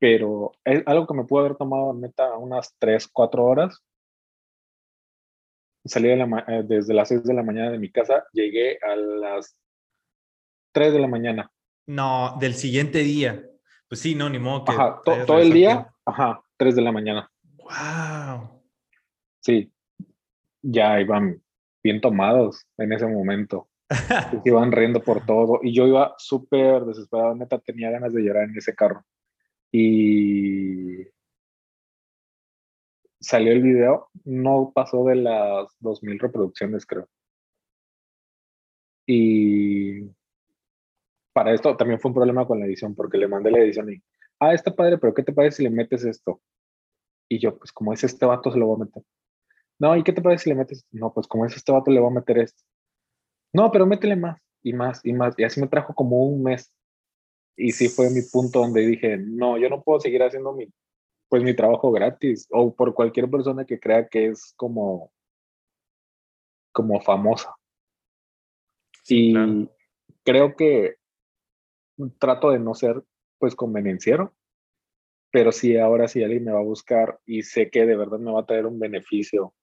[0.00, 3.82] Pero es algo que me pudo haber tomado neta unas 3, 4 horas.
[5.84, 9.58] Salí eh, desde las 6 de la mañana de mi casa, llegué a las
[10.72, 11.50] 3 de la mañana.
[11.86, 13.44] No, del siguiente día.
[13.88, 14.72] Pues sí, no, ni modo que.
[14.72, 17.30] Ajá, todo el día, ajá, 3 de la mañana.
[17.56, 18.57] ¡Wow!
[19.48, 19.72] Sí,
[20.60, 21.42] ya iban
[21.82, 23.70] bien tomados en ese momento.
[24.44, 28.58] iban riendo por todo y yo iba súper desesperado, neta, tenía ganas de llorar en
[28.58, 29.06] ese carro.
[29.72, 31.06] Y
[33.20, 37.08] salió el video, no pasó de las 2.000 reproducciones, creo.
[39.06, 40.10] Y
[41.32, 44.02] para esto también fue un problema con la edición, porque le mandé la edición y,
[44.40, 46.42] ah, está padre, pero ¿qué te parece si le metes esto?
[47.30, 49.02] Y yo, pues como es este vato, se lo voy a meter.
[49.78, 50.84] No, ¿y qué te parece si le metes?
[50.90, 52.62] No, pues como es este vato, le voy a meter esto.
[53.52, 54.40] No, pero métele más.
[54.62, 55.34] y más y más.
[55.38, 56.72] Y así me trajo como un mes.
[57.56, 60.68] Y sí fue mi punto donde dije, no, yo no puedo seguir haciendo mi,
[61.28, 65.12] pues mi trabajo gratis o por cualquier persona que crea que es como,
[66.72, 67.54] como famosa.
[69.08, 69.34] y
[70.24, 70.96] creo que
[72.18, 73.02] trato de no ser
[73.38, 74.34] pues convenenciero,
[75.30, 78.32] pero si ahora si alguien me va a buscar y sé que de verdad me
[78.32, 79.54] va a traer un beneficio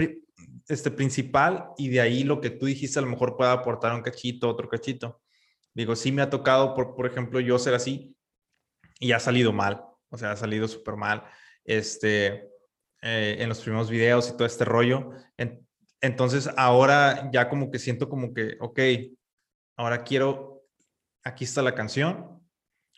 [0.68, 4.02] este, principal y de ahí lo que tú dijiste a lo mejor pueda aportar un
[4.02, 5.22] cachito, otro cachito.
[5.74, 8.14] Digo, sí me ha tocado, por, por ejemplo, yo ser así
[9.00, 11.24] y ha salido mal o sea, ha salido súper mal
[11.64, 12.48] este,
[13.02, 15.10] eh, en los primeros videos y todo este rollo.
[16.00, 18.80] entonces ahora ya como que siento como que, ok,
[19.76, 20.64] ahora quiero,
[21.24, 22.40] aquí está la canción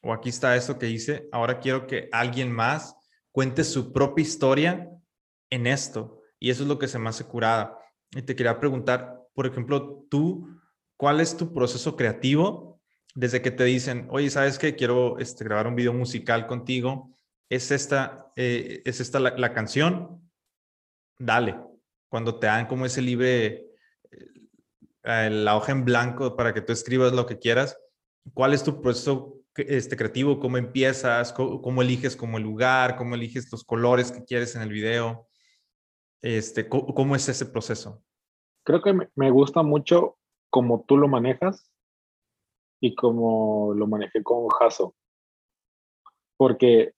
[0.03, 2.97] o aquí está esto que hice, ahora quiero que alguien más
[3.33, 4.91] cuente su propia historia
[5.51, 6.21] en esto.
[6.39, 7.77] Y eso es lo que se me hace curada.
[8.13, 10.49] Y te quería preguntar, por ejemplo, tú,
[10.97, 12.81] ¿cuál es tu proceso creativo
[13.15, 14.75] desde que te dicen, oye, ¿sabes qué?
[14.75, 17.11] Quiero este, grabar un video musical contigo.
[17.51, 20.31] Es esta, eh, es esta la, canción.
[21.19, 21.61] Dale.
[22.09, 23.67] Cuando te dan como ese libre,
[25.03, 27.77] eh, la hoja en blanco para que tú escribas lo que quieras,
[28.35, 30.39] ¿cuál es tu proceso este, creativo?
[30.39, 31.33] ¿Cómo empiezas?
[31.33, 32.97] ¿Cómo, eliges como el lugar?
[32.97, 35.27] ¿Cómo eliges los colores que quieres en el video?
[36.23, 38.01] Este, ¿cómo, es ese proceso?
[38.65, 40.19] Creo que me gusta mucho
[40.51, 41.73] cómo tú lo manejas
[42.81, 44.95] y como lo manejé con Jaso.
[46.37, 46.95] Porque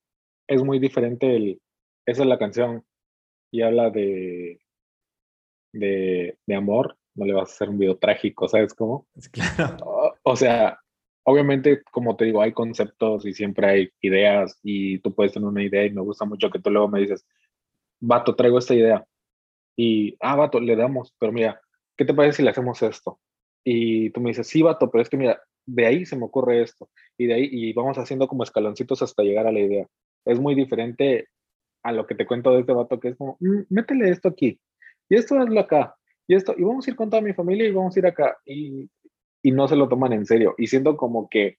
[0.53, 1.61] es muy diferente el,
[2.07, 2.85] esa es la canción
[3.51, 4.61] y habla de,
[5.73, 9.07] de, de amor, no le vas a hacer un video trágico, ¿sabes cómo?
[9.33, 10.15] Claro.
[10.23, 10.79] O, sea,
[11.25, 15.63] obviamente, como te digo, hay conceptos y siempre hay ideas y tú puedes tener una
[15.63, 17.27] idea y me gusta mucho que tú luego me dices,
[18.01, 19.07] vato, traigo esta idea.
[19.77, 21.61] Y, ah, vato, le damos, pero mira,
[21.97, 23.19] ¿qué te parece si le hacemos esto?
[23.65, 26.63] Y tú me dices, sí, vato, pero es que mira, de ahí se me ocurre
[26.63, 29.87] esto, y de ahí, y vamos haciendo como escaloncitos hasta llegar a la idea.
[30.25, 31.29] Es muy diferente
[31.83, 34.61] a lo que te cuento de este vato, que es como, mm, métele esto aquí,
[35.09, 35.97] y esto hazlo acá,
[36.29, 38.39] y esto, y vamos a ir con toda mi familia y vamos a ir acá,
[38.45, 38.89] y,
[39.43, 41.59] y no se lo toman en serio, y siento como que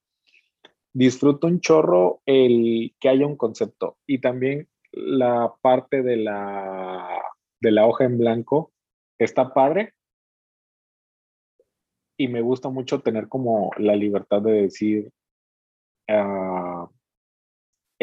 [0.93, 7.21] disfruto un chorro el que haya un concepto, y también la parte de la,
[7.59, 8.71] de la hoja en blanco
[9.19, 9.93] está padre,
[12.17, 15.11] y me gusta mucho tener como la libertad de decir,
[16.09, 16.72] uh,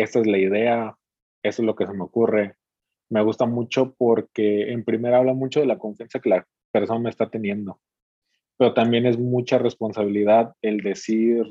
[0.02, 0.96] esta es la idea,
[1.42, 2.56] eso es lo que se me ocurre.
[3.10, 7.10] Me gusta mucho porque en primer habla mucho de la confianza que la persona me
[7.10, 7.80] está teniendo,
[8.56, 11.44] pero también es mucha responsabilidad el decir,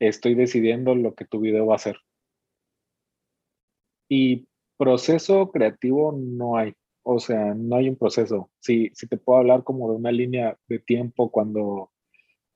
[0.00, 1.96] estoy decidiendo lo que tu video va a ser.
[4.08, 6.74] Y proceso creativo no hay.
[7.02, 8.50] O sea, no hay un proceso.
[8.60, 11.92] Si, si te puedo hablar como de una línea de tiempo cuando,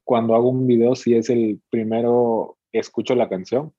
[0.05, 3.73] cuando hago un video, si es el primero, escucho la canción,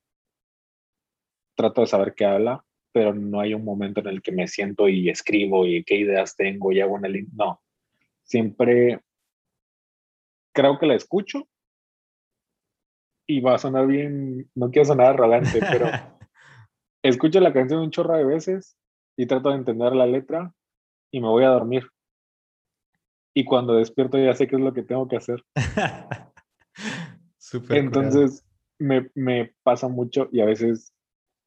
[1.62, 4.90] trato de saber qué habla, pero no hay un momento en el que me siento
[4.90, 7.32] y escribo y qué ideas tengo y hago una línea.
[7.34, 7.62] No,
[8.24, 9.00] siempre
[10.54, 11.48] creo que la escucho
[13.28, 15.86] y va a sonar bien, no quiero sonar arrogante, pero
[17.04, 18.76] escucho la canción un chorro de veces
[19.16, 20.54] y trato de entender la letra
[21.12, 21.88] y me voy a dormir.
[23.34, 25.46] Y cuando despierto ya sé qué es lo que tengo que hacer.
[27.70, 28.46] Entonces
[28.78, 30.94] me, me, pasa mucho y a veces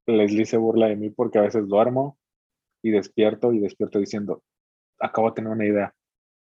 [0.07, 2.19] Leslie se burla de mí porque a veces duermo
[2.83, 4.43] y despierto y despierto diciendo,
[4.99, 5.95] acabo de tener una idea.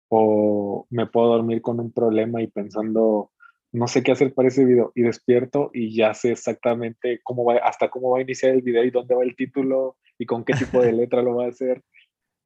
[0.09, 3.31] O me puedo dormir con un problema y pensando,
[3.71, 7.57] no sé qué hacer para ese video y despierto y ya sé exactamente cómo va,
[7.57, 10.53] hasta cómo va a iniciar el video y dónde va el título y con qué
[10.53, 11.83] tipo de letra lo va a hacer.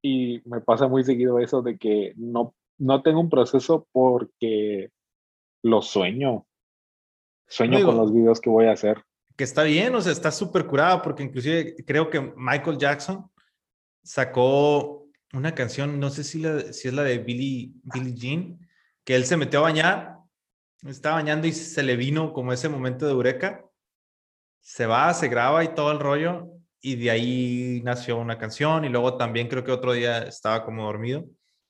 [0.02, 4.90] Y me pasa muy seguido eso de que no, no tengo un proceso porque
[5.64, 6.46] lo sueño.
[7.48, 9.04] Sueño con los videos que voy a hacer.
[9.38, 13.30] Que está bien, o sea, está súper curada porque inclusive creo que Michael Jackson
[14.04, 18.60] sacó una canción, no sé si, si es la de Billie, Billie Jean,
[19.06, 20.18] que él se metió a bañar,
[20.86, 23.64] estaba bañando y se le vino como ese momento de eureka.
[24.62, 26.50] Se va, se graba y todo el rollo
[26.82, 30.84] y de ahí nació una canción y luego también creo que otro día estaba como
[30.84, 31.26] dormido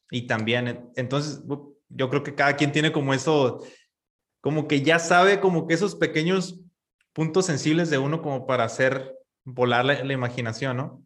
[0.10, 1.44] y también, entonces
[1.90, 3.66] yo creo que cada quien tiene como eso,
[4.42, 6.62] como que ya sabe como que esos pequeños
[7.18, 11.04] puntos sensibles de uno como para hacer volar la, imaginación, ¿no?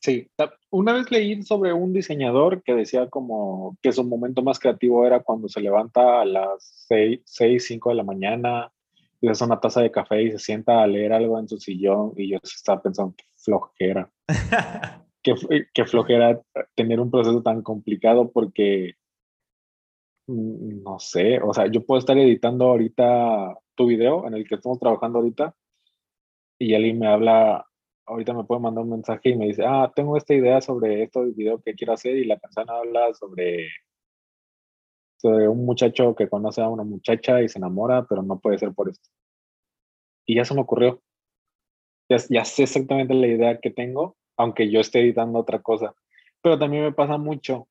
[0.00, 0.30] Sí,
[0.70, 5.18] una vez leí sobre un diseñador que decía como que su momento más creativo era
[5.18, 8.72] cuando se levanta a las 6, 6 5 de la mañana
[9.20, 12.12] y hace una taza de café y se sienta a leer algo en su sillón
[12.16, 14.08] y yo estaba pensando, qué flojera.
[15.24, 15.34] qué,
[15.74, 16.40] qué flojera
[16.76, 18.94] tener un proceso tan complicado porque
[20.28, 24.78] no sé, o sea, yo puedo estar editando ahorita tu video en el que estamos
[24.78, 25.54] trabajando ahorita
[26.58, 27.66] y alguien me habla,
[28.04, 31.22] ahorita me puede mandar un mensaje y me dice, ah, tengo esta idea sobre esto
[31.22, 33.68] del video que quiero hacer y la persona habla sobre,
[35.16, 38.74] sobre un muchacho que conoce a una muchacha y se enamora, pero no puede ser
[38.74, 39.08] por esto.
[40.26, 41.00] Y ya se me ocurrió.
[42.10, 45.94] Ya, ya sé exactamente la idea que tengo, aunque yo esté editando otra cosa.
[46.42, 47.68] Pero también me pasa mucho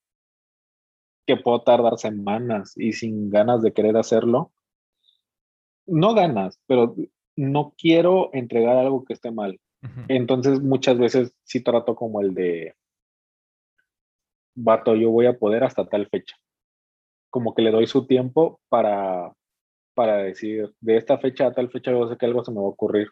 [1.28, 4.52] que puedo tardar semanas y sin ganas de querer hacerlo.
[5.86, 6.96] No ganas, pero
[7.36, 9.60] no quiero entregar algo que esté mal.
[10.08, 12.74] Entonces muchas veces sí trato como el de,
[14.58, 16.36] vato, yo voy a poder hasta tal fecha.
[17.30, 19.34] Como que le doy su tiempo para,
[19.94, 22.66] para decir, de esta fecha a tal fecha yo sé que algo se me va
[22.66, 23.10] a ocurrir.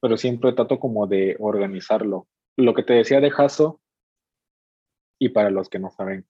[0.00, 2.26] Pero siempre trato como de organizarlo.
[2.56, 3.80] Lo que te decía de Jaso,
[5.18, 6.26] y para los que no saben,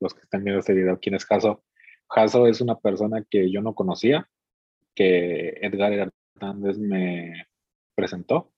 [0.00, 1.64] los que están viendo este video, quién es Jaso.
[2.08, 4.28] Jaso es una persona que yo no conocía,
[4.94, 7.46] que Edgar Hernández me
[7.94, 8.52] presentó,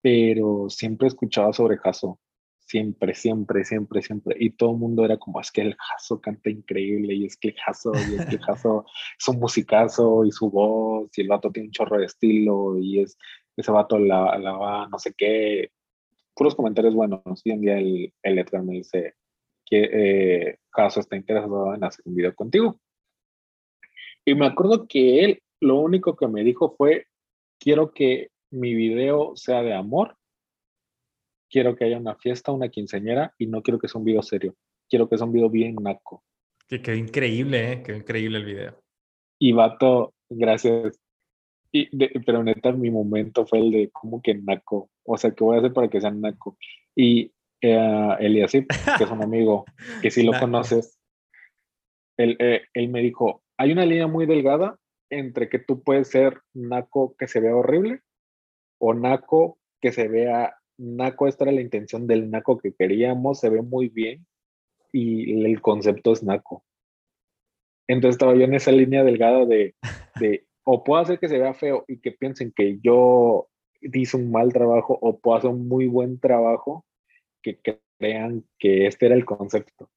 [0.00, 2.20] pero siempre escuchaba sobre Jaso.
[2.60, 4.36] Siempre, siempre, siempre, siempre.
[4.38, 7.48] Y todo el mundo era como, es que el Jaso canta increíble, y es que
[7.48, 8.86] el Jaso, y es que el Jaso
[9.18, 13.00] es un musicazo, y su voz, y el vato tiene un chorro de estilo, y
[13.00, 13.18] es,
[13.56, 15.70] ese vato la, la va, no sé qué.
[16.34, 17.22] Puros comentarios buenos.
[17.44, 19.14] Y un día el, el Edgar me dice,
[19.64, 22.80] que eh, Caso está interesado en hacer un video contigo.
[24.24, 27.06] Y me acuerdo que él lo único que me dijo fue,
[27.58, 30.16] quiero que mi video sea de amor,
[31.50, 34.54] quiero que haya una fiesta, una quinceañera y no quiero que sea un video serio,
[34.88, 36.24] quiero que sea un video bien naco.
[36.66, 37.82] Que quedó increíble, ¿eh?
[37.82, 38.82] quedó increíble el video.
[39.38, 40.98] Y vato, gracias.
[41.70, 41.88] Y
[42.20, 44.90] pero neta, mi momento fue el de, ¿cómo que naco?
[45.04, 46.56] O sea, ¿qué voy a hacer para que sea naco?
[46.94, 47.32] Y
[47.64, 49.64] eh, Eliasip, que es un amigo
[50.02, 50.98] que si lo conoces,
[52.18, 54.76] él, eh, él me dijo, hay una línea muy delgada
[55.10, 58.00] entre que tú puedes ser naco que se vea horrible
[58.78, 63.48] o naco que se vea naco, esta era la intención del naco que queríamos, se
[63.48, 64.26] ve muy bien
[64.92, 66.64] y el concepto es naco.
[67.86, 69.74] Entonces estaba yo en esa línea delgada de,
[70.20, 73.48] de o puedo hacer que se vea feo y que piensen que yo
[73.80, 76.84] hice un mal trabajo o puedo hacer un muy buen trabajo
[77.44, 79.90] que crean que este era el concepto.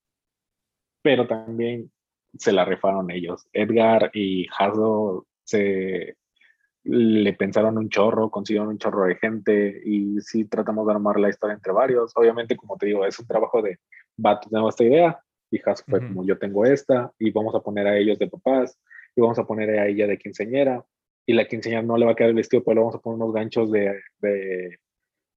[1.01, 1.91] Pero también
[2.37, 3.47] se la rifaron ellos.
[3.53, 6.17] Edgar y Hazo se
[6.83, 11.29] le pensaron un chorro, consiguieron un chorro de gente y sí tratamos de armar la
[11.29, 12.11] historia entre varios.
[12.15, 13.79] Obviamente, como te digo, es un trabajo de,
[14.23, 15.19] va, tengo esta idea
[15.49, 18.77] y Hazo fue como yo tengo esta y vamos a poner a ellos de papás
[19.15, 20.85] y vamos a poner a ella de quinceñera
[21.25, 23.21] y la quinceñera no le va a quedar el vestido, pero le vamos a poner
[23.21, 24.79] unos ganchos de, de,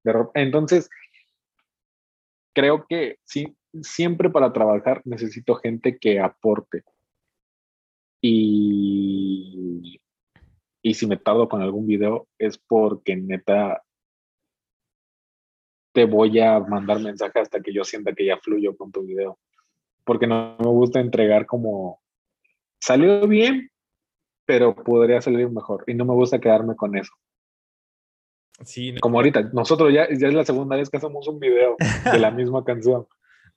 [0.05, 0.41] de ropa.
[0.41, 0.89] Entonces,
[2.55, 6.85] creo que sí, siempre para trabajar necesito gente que aporte.
[8.23, 10.01] Y,
[10.83, 13.83] y si me tardo con algún video es porque neta
[15.93, 19.39] te voy a mandar mensaje hasta que yo sienta que ya fluyo con tu video.
[20.05, 22.01] Porque no me gusta entregar como,
[22.81, 23.71] salió bien,
[24.47, 25.85] pero podría salir mejor.
[25.87, 27.13] Y no me gusta quedarme con eso.
[29.01, 31.77] Como ahorita, nosotros ya, ya es la segunda vez que hacemos un video
[32.13, 33.07] de la misma canción.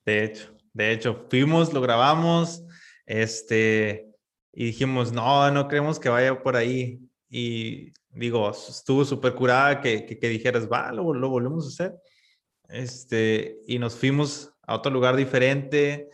[0.05, 2.63] De hecho, de hecho, fuimos, lo grabamos,
[3.05, 4.09] este,
[4.53, 6.99] y dijimos, no, no creemos que vaya por ahí.
[7.29, 11.95] Y digo, estuvo súper curada que, que, dijeras, va, lo, lo, volvemos a hacer.
[12.69, 16.09] Este, y nos fuimos a otro lugar diferente,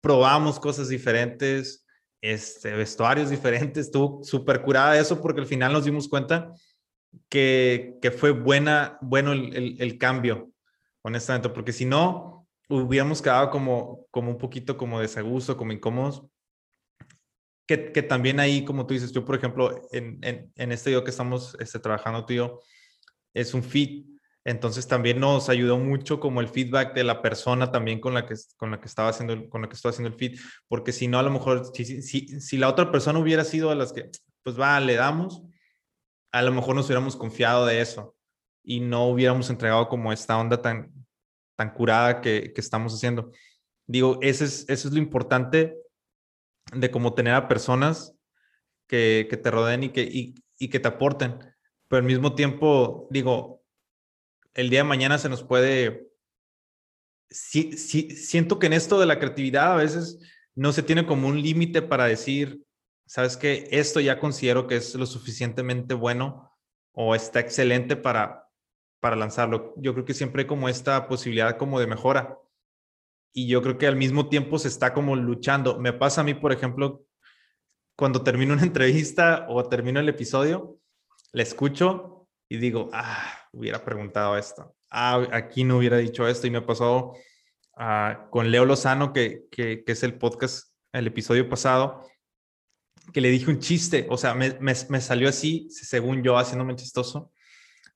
[0.00, 1.84] probamos cosas diferentes
[2.20, 6.54] este, vestuarios diferentes, estuvo súper curada eso porque al final nos dimos cuenta
[7.28, 10.50] que, que fue buena, bueno el, el, cambio,
[11.02, 16.24] honestamente, porque si no, hubiéramos quedado como, como un poquito como desagusto, como incómodos.
[17.66, 21.10] Que, que, también ahí, como tú dices, yo, por ejemplo, en, en, este video que
[21.10, 22.60] estamos este, trabajando tú y yo,
[23.34, 24.06] es un fit.
[24.44, 28.34] Entonces también nos ayudó mucho como el feedback de la persona también con la que,
[28.56, 31.18] con la que estaba haciendo, con la que estaba haciendo el feed, porque si no,
[31.18, 34.10] a lo mejor, si, si, si la otra persona hubiera sido a las que,
[34.42, 35.44] pues va, le damos,
[36.32, 38.16] a lo mejor nos hubiéramos confiado de eso
[38.64, 40.92] y no hubiéramos entregado como esta onda tan,
[41.56, 43.30] tan curada que, que estamos haciendo.
[43.86, 45.76] Digo, eso es, eso es lo importante
[46.72, 48.14] de como tener a personas
[48.88, 51.38] que, que te rodeen y que, y que te aporten,
[51.88, 53.62] pero al mismo tiempo, digo,
[54.54, 56.08] el día de mañana se nos puede...
[57.30, 60.18] Sí, sí, siento que en esto de la creatividad a veces
[60.54, 62.62] no se tiene como un límite para decir,
[63.12, 66.50] sabes que esto ya considero que es lo suficientemente bueno
[66.92, 68.48] o está excelente para,
[69.00, 69.74] para lanzarlo.
[69.76, 72.38] Yo creo que siempre hay como esta posibilidad como de mejora.
[73.34, 75.78] Y yo creo que al mismo tiempo se está como luchando.
[75.78, 77.04] Me pasa a mí, por ejemplo,
[77.96, 80.78] cuando termino una entrevista o termino el episodio,
[81.34, 84.74] le escucho y digo, ah, hubiera preguntado esto.
[84.88, 86.46] Ah, aquí no hubiera dicho esto.
[86.46, 87.12] Y me pasó
[87.76, 92.06] uh, con Leo Lozano, que, que, que, es el podcast, el episodio pasado,
[93.12, 94.06] que le dije un chiste.
[94.10, 97.32] O sea, me, me, me salió así, según yo, haciéndome chistoso,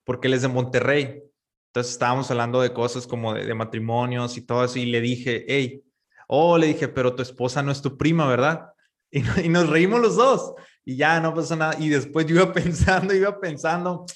[0.04, 1.22] porque él es de Monterrey.
[1.68, 4.78] Entonces estábamos hablando de cosas como de, de matrimonios y todo eso.
[4.78, 5.82] Y le dije, hey,
[6.28, 8.72] oh, le dije, pero tu esposa no es tu prima, ¿verdad?
[9.10, 10.54] Y, y nos reímos los dos.
[10.84, 11.76] Y ya no pasó nada.
[11.78, 14.06] Y después yo iba pensando, iba pensando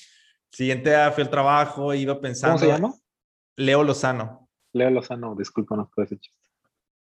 [0.51, 2.59] Siguiente día fui al trabajo, iba pensando.
[2.59, 2.95] ¿Cómo se llama?
[3.57, 4.49] Leo Lozano.
[4.73, 6.41] Leo Lozano, discúlpanos por ese chiste.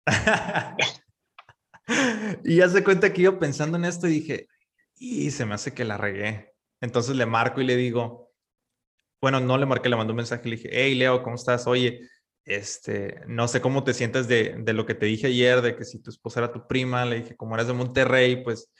[2.45, 4.49] y ya se cuenta que iba pensando en esto y dije,
[4.97, 6.55] y se me hace que la regué.
[6.80, 8.32] Entonces le marco y le digo,
[9.20, 11.66] bueno, no le marqué, le mandé un mensaje y le dije, hey Leo, ¿cómo estás?
[11.66, 12.09] Oye,
[12.45, 15.84] este, no sé cómo te sientes de, de lo que te dije ayer, de que
[15.84, 18.70] si tu esposa era tu prima, le dije, como eres de Monterrey, pues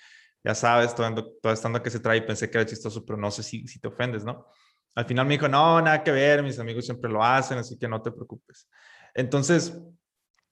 [0.44, 3.42] ya sabes, todo, todo estando que se trae, pensé que era chistoso, pero no sé
[3.42, 4.46] si, si te ofendes, ¿no?
[4.94, 7.88] Al final me dijo, no, nada que ver, mis amigos siempre lo hacen, así que
[7.88, 8.68] no te preocupes.
[9.14, 9.78] Entonces,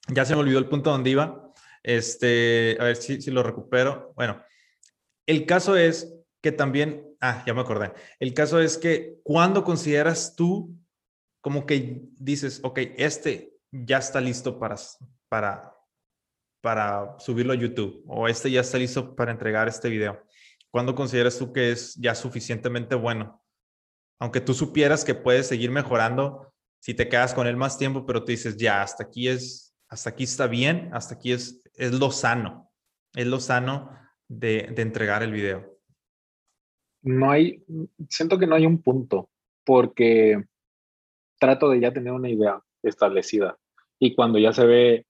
[0.09, 1.46] ya se me olvidó el punto donde iba.
[1.87, 4.13] Este, a ver si, si lo recupero.
[4.17, 4.43] Bueno,
[5.25, 6.13] el caso es
[6.43, 7.93] que también, ah, ya me acordé.
[8.19, 10.77] El caso es que cuando consideras tú
[11.47, 14.75] como que dices, ok, este ya está listo para,
[15.29, 15.73] para,
[16.61, 20.21] para subirlo a YouTube o este ya está listo para entregar este video?
[20.73, 23.45] ¿Cuándo consideras tú que es ya suficientemente bueno?
[24.19, 28.25] Aunque tú supieras que puedes seguir mejorando si te quedas con él más tiempo, pero
[28.25, 32.11] tú dices, ya, hasta aquí es, hasta aquí está bien, hasta aquí es, es lo
[32.11, 32.71] sano,
[33.15, 33.91] es lo sano
[34.29, 35.79] de, de entregar el video.
[37.03, 37.65] No hay,
[38.09, 39.31] siento que no hay un punto,
[39.65, 40.45] porque
[41.39, 43.57] trato de ya tener una idea establecida
[43.99, 45.07] y cuando ya se ve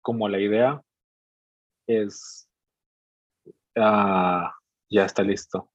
[0.00, 0.82] como la idea,
[1.86, 2.48] es,
[3.76, 4.54] ah,
[4.90, 5.70] ya está listo.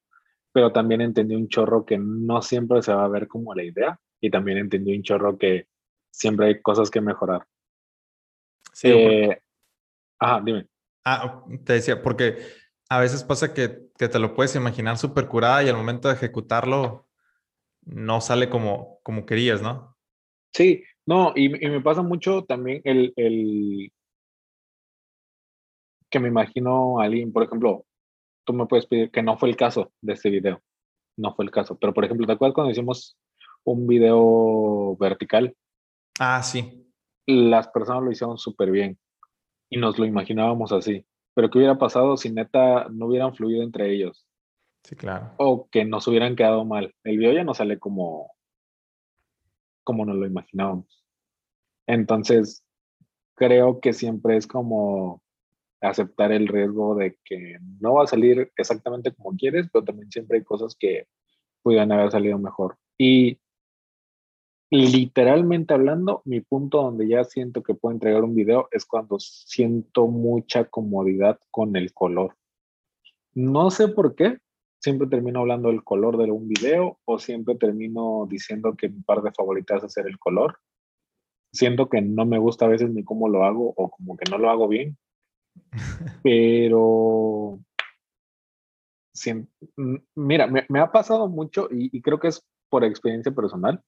[0.52, 4.00] Pero también entendí un chorro que no siempre se va a ver como la idea
[4.20, 5.68] y también entendí un chorro que
[6.12, 7.48] siempre hay cosas que mejorar.
[8.74, 9.42] Sí, eh,
[10.20, 10.68] ajá, dime.
[11.06, 12.38] Ah, te decía, porque
[12.90, 16.16] a veces pasa que, que te lo puedes imaginar súper curada y al momento de
[16.16, 17.08] ejecutarlo
[17.86, 19.96] no sale como, como querías, ¿no?
[20.54, 23.92] Sí, no, y, y me pasa mucho también el, el,
[26.10, 27.86] que me imagino a alguien, por ejemplo,
[28.46, 30.62] tú me puedes pedir que no fue el caso de este video,
[31.18, 33.18] no fue el caso, pero por ejemplo, ¿te acuerdas cuando hicimos
[33.64, 35.56] un video vertical?
[36.20, 36.86] Ah, sí.
[37.26, 38.98] Las personas lo hicieron súper bien
[39.70, 43.94] y nos lo imaginábamos así, pero ¿qué hubiera pasado si neta no hubieran fluido entre
[43.94, 44.26] ellos?
[44.84, 45.34] Sí, claro.
[45.38, 46.96] O que nos hubieran quedado mal.
[47.04, 48.34] El video ya no sale como,
[49.84, 51.04] como nos lo imaginábamos.
[51.88, 52.64] Entonces,
[53.36, 55.22] creo que siempre es como
[55.82, 60.40] aceptar el riesgo de que no va a salir exactamente como quieres, pero también siempre
[60.40, 61.08] hay cosas que
[61.62, 62.78] pudieran haber salido mejor.
[62.98, 63.40] Y
[64.70, 70.08] literalmente hablando, mi punto donde ya siento que puedo entregar un video es cuando siento
[70.08, 72.36] mucha comodidad con el color.
[73.34, 74.40] No sé por qué,
[74.80, 79.22] siempre termino hablando del color de un video o siempre termino diciendo que mi par
[79.22, 80.60] de favoritas es hacer el color.
[81.54, 84.38] Siento que no me gusta a veces ni cómo lo hago o como que no
[84.38, 84.98] lo hago bien,
[86.24, 87.60] pero,
[90.16, 93.82] mira, me, ha pasado mucho y, creo que es por experiencia personal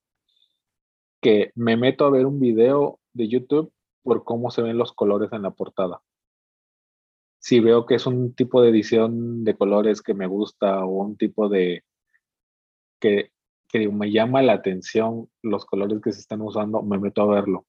[1.21, 3.71] que me meto a ver un video de YouTube
[4.03, 6.01] por cómo se ven los colores en la portada.
[7.39, 11.17] si veo que es un tipo de edición de colores que me gusta o un
[11.17, 11.83] tipo de
[12.99, 13.31] que,
[13.69, 17.65] que me llama la atención los colores que se están usando, me meto a verlo.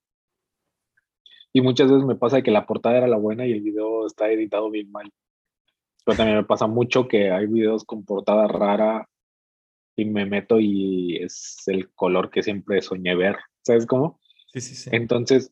[1.53, 4.31] Y muchas veces me pasa que la portada era la buena y el video está
[4.31, 5.11] editado bien mal.
[6.05, 9.09] Pero también me pasa mucho que hay videos con portada rara
[9.97, 13.37] y me meto y es el color que siempre soñé ver.
[13.63, 14.21] ¿Sabes cómo?
[14.53, 14.91] Sí, sí, sí.
[14.93, 15.51] Entonces,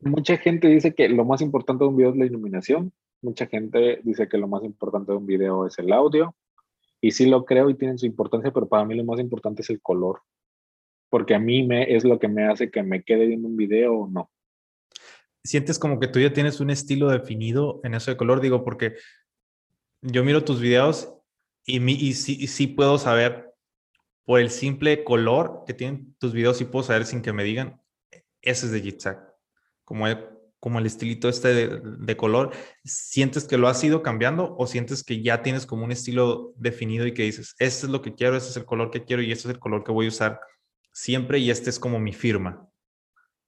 [0.00, 2.92] mucha gente dice que lo más importante de un video es la iluminación.
[3.22, 6.34] Mucha gente dice que lo más importante de un video es el audio.
[7.00, 9.70] Y sí lo creo y tienen su importancia, pero para mí lo más importante es
[9.70, 10.20] el color.
[11.08, 13.94] Porque a mí me, es lo que me hace que me quede viendo un video
[13.94, 14.30] o no.
[15.42, 18.42] ¿Sientes como que tú ya tienes un estilo definido en eso de color?
[18.42, 18.96] Digo, porque
[20.02, 21.12] yo miro tus videos
[21.64, 23.52] y, mi, sí, puedo saber
[24.24, 27.80] por el simple color que tienen tus videos, y puedo saber sin que me digan,
[28.42, 29.30] ese es de Jitsak
[29.90, 30.24] como el,
[30.60, 32.52] como el estilito este de, color,
[32.84, 37.08] ¿sientes que lo has ido cambiando o sientes que ya tienes como un estilo definido
[37.08, 39.32] y que dices, este es lo que quiero, este es el color que quiero y
[39.32, 40.40] este es el color que voy a usar
[40.92, 42.68] siempre y este es como mi firma?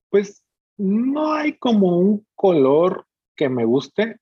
[0.09, 0.45] Pues
[0.77, 4.19] no hay como un color que me guste.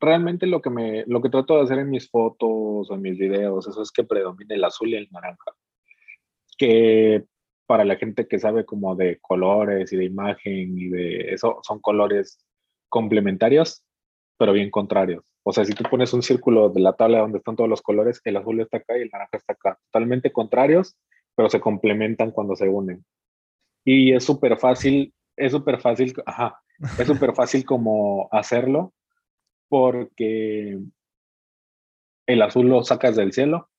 [0.00, 3.18] Realmente lo que me lo que trato de hacer en mis fotos o en mis
[3.18, 5.52] videos, eso es que predomine el azul y el naranja.
[6.56, 7.24] Que
[7.66, 11.80] para la gente que sabe como de colores y de imagen y de eso, son
[11.80, 12.38] colores
[12.88, 13.84] complementarios,
[14.38, 15.24] pero bien contrarios.
[15.42, 18.20] O sea, si tú pones un círculo de la tabla donde están todos los colores,
[18.24, 19.78] el azul está acá y el naranja está acá.
[19.90, 20.96] Totalmente contrarios,
[21.34, 23.04] pero se complementan cuando se unen.
[23.84, 26.60] Y es súper fácil, es súper fácil, ajá,
[26.98, 28.92] es súper fácil como hacerlo
[29.68, 30.78] porque
[32.26, 33.70] el azul lo sacas del cielo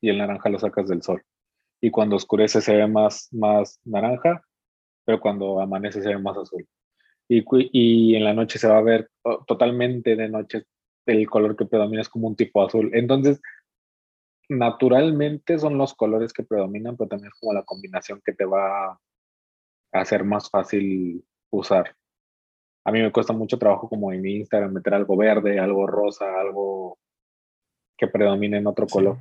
[0.00, 1.22] y el naranja lo sacas del sol
[1.84, 4.42] y cuando oscurece se ve más, más naranja,
[5.04, 6.66] pero cuando amanece se ve más azul.
[7.28, 9.10] Y, y en la noche se va a ver
[9.46, 10.64] totalmente de noche
[11.04, 12.90] el color que predomina es como un tipo azul.
[12.94, 13.42] Entonces,
[14.48, 18.92] naturalmente son los colores que predominan, pero también es como la combinación que te va
[18.92, 19.00] a
[19.92, 21.94] hacer más fácil usar.
[22.84, 26.38] A mí me cuesta mucho trabajo como en mi Instagram meter algo verde, algo rosa,
[26.38, 26.98] algo
[27.96, 29.18] que predomine en otro color.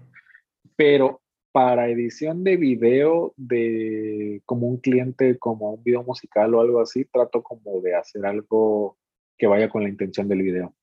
[0.76, 1.22] Pero
[1.54, 7.06] para edición de video de como un cliente, como un video musical o algo así,
[7.06, 8.98] trato como de hacer algo
[9.38, 10.74] que vaya con la intención del video.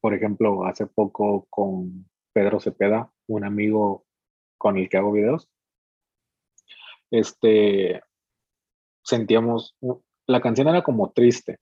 [0.00, 4.04] Por ejemplo, hace poco con Pedro Cepeda, un amigo
[4.58, 5.48] con el que hago videos,
[7.10, 8.02] este,
[9.02, 9.76] sentíamos,
[10.26, 11.58] la canción era como triste,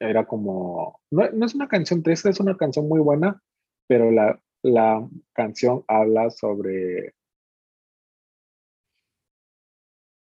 [0.00, 3.42] era como, no, no es una canción triste, es una canción muy buena,
[3.86, 7.14] pero la, la canción habla sobre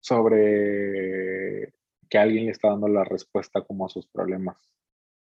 [0.00, 1.72] sobre
[2.08, 4.56] que alguien le está dando la respuesta como a sus problemas,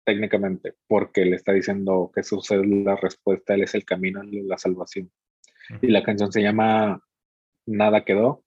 [0.04, 4.58] técnicamente, porque le está diciendo que su es la respuesta, él es el camino la
[4.58, 5.10] salvación.
[5.82, 7.02] Y la canción se llama
[7.66, 8.44] Nada quedó,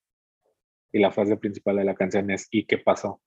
[0.93, 3.21] y la frase principal de la canción es ¿y qué pasó?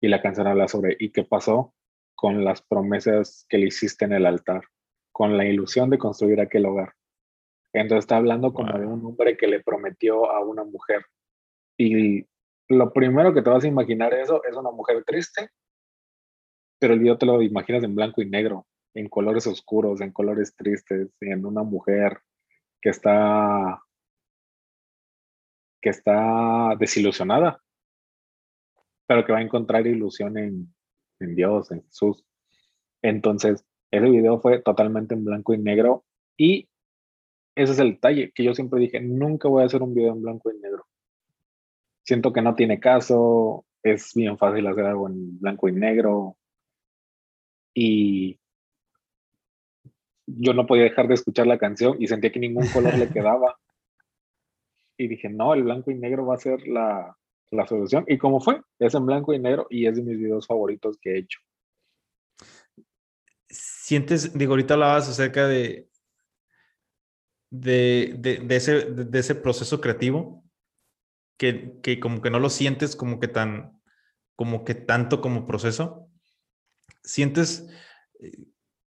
[0.00, 1.74] Y la canción habla sobre ¿y qué pasó?
[2.18, 4.64] con las promesas que le hiciste en el altar,
[5.12, 6.94] con la ilusión de construir aquel hogar.
[7.72, 11.06] Entonces está hablando como de un hombre que le prometió a una mujer
[11.78, 12.26] y
[12.66, 15.50] lo primero que te vas a imaginar eso es una mujer triste,
[16.80, 20.56] pero el video te lo imaginas en blanco y negro, en colores oscuros, en colores
[20.56, 22.18] tristes, en una mujer
[22.82, 23.80] que está
[25.80, 27.62] que está desilusionada,
[29.08, 30.72] pero que va a encontrar ilusión en,
[31.18, 32.24] en Dios, en Jesús.
[33.02, 36.04] Entonces, ese video fue totalmente en blanco y negro
[36.36, 36.68] y
[37.56, 40.22] ese es el detalle que yo siempre dije, nunca voy a hacer un video en
[40.22, 40.86] blanco y negro
[42.08, 46.38] siento que no tiene caso, es bien fácil hacer algo en blanco y negro.
[47.74, 48.40] Y
[50.26, 53.58] yo no podía dejar de escuchar la canción y sentía que ningún color le quedaba.
[54.96, 57.14] Y dije, no, el blanco y negro va a ser la,
[57.50, 58.04] la solución.
[58.08, 61.14] Y como fue, es en blanco y negro y es de mis videos favoritos que
[61.14, 61.40] he hecho.
[63.48, 65.88] Sientes, digo, ahorita hablabas acerca de,
[67.50, 70.44] de, de, de ese, de, ese proceso creativo
[71.38, 73.80] que, como que no lo sientes como que tan,
[74.36, 76.10] como que tanto como proceso.
[77.02, 77.68] Sientes,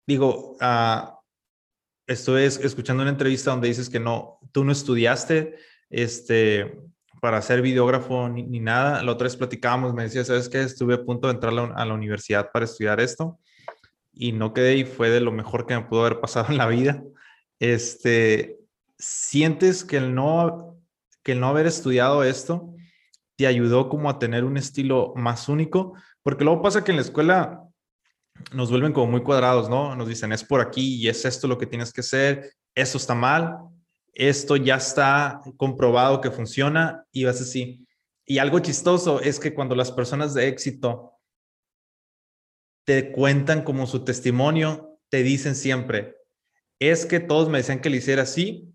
[0.08, 1.20] digo, uh,
[2.08, 5.56] estoy escuchando una entrevista donde dices que no, tú no estudiaste
[5.90, 6.82] este,
[7.22, 9.04] para ser videógrafo ni, nada.
[9.04, 10.62] La otra vez platicábamos, me decía, ¿sabes qué?
[10.62, 13.40] Estuve a punto de entrar a la universidad para estudiar esto
[14.14, 16.68] y no quedé y fue de lo mejor que me pudo haber pasado en la
[16.68, 17.04] vida.
[17.60, 18.60] Este,
[18.98, 20.78] ¿sientes que el no
[21.24, 22.74] que el no haber estudiado esto
[23.36, 25.94] te ayudó como a tener un estilo más único?
[26.24, 27.64] Porque luego pasa que en la escuela
[28.54, 29.96] nos vuelven como muy cuadrados, ¿no?
[29.96, 33.16] Nos dicen, es por aquí y es esto lo que tienes que hacer, esto está
[33.16, 33.58] mal,
[34.20, 37.88] esto ya está comprobado que funciona y vas así.
[38.26, 41.14] Y algo chistoso es que cuando las personas de éxito
[42.86, 46.18] te cuentan como su testimonio, te dicen siempre,
[46.80, 48.74] es que todos me decían que lo hiciera así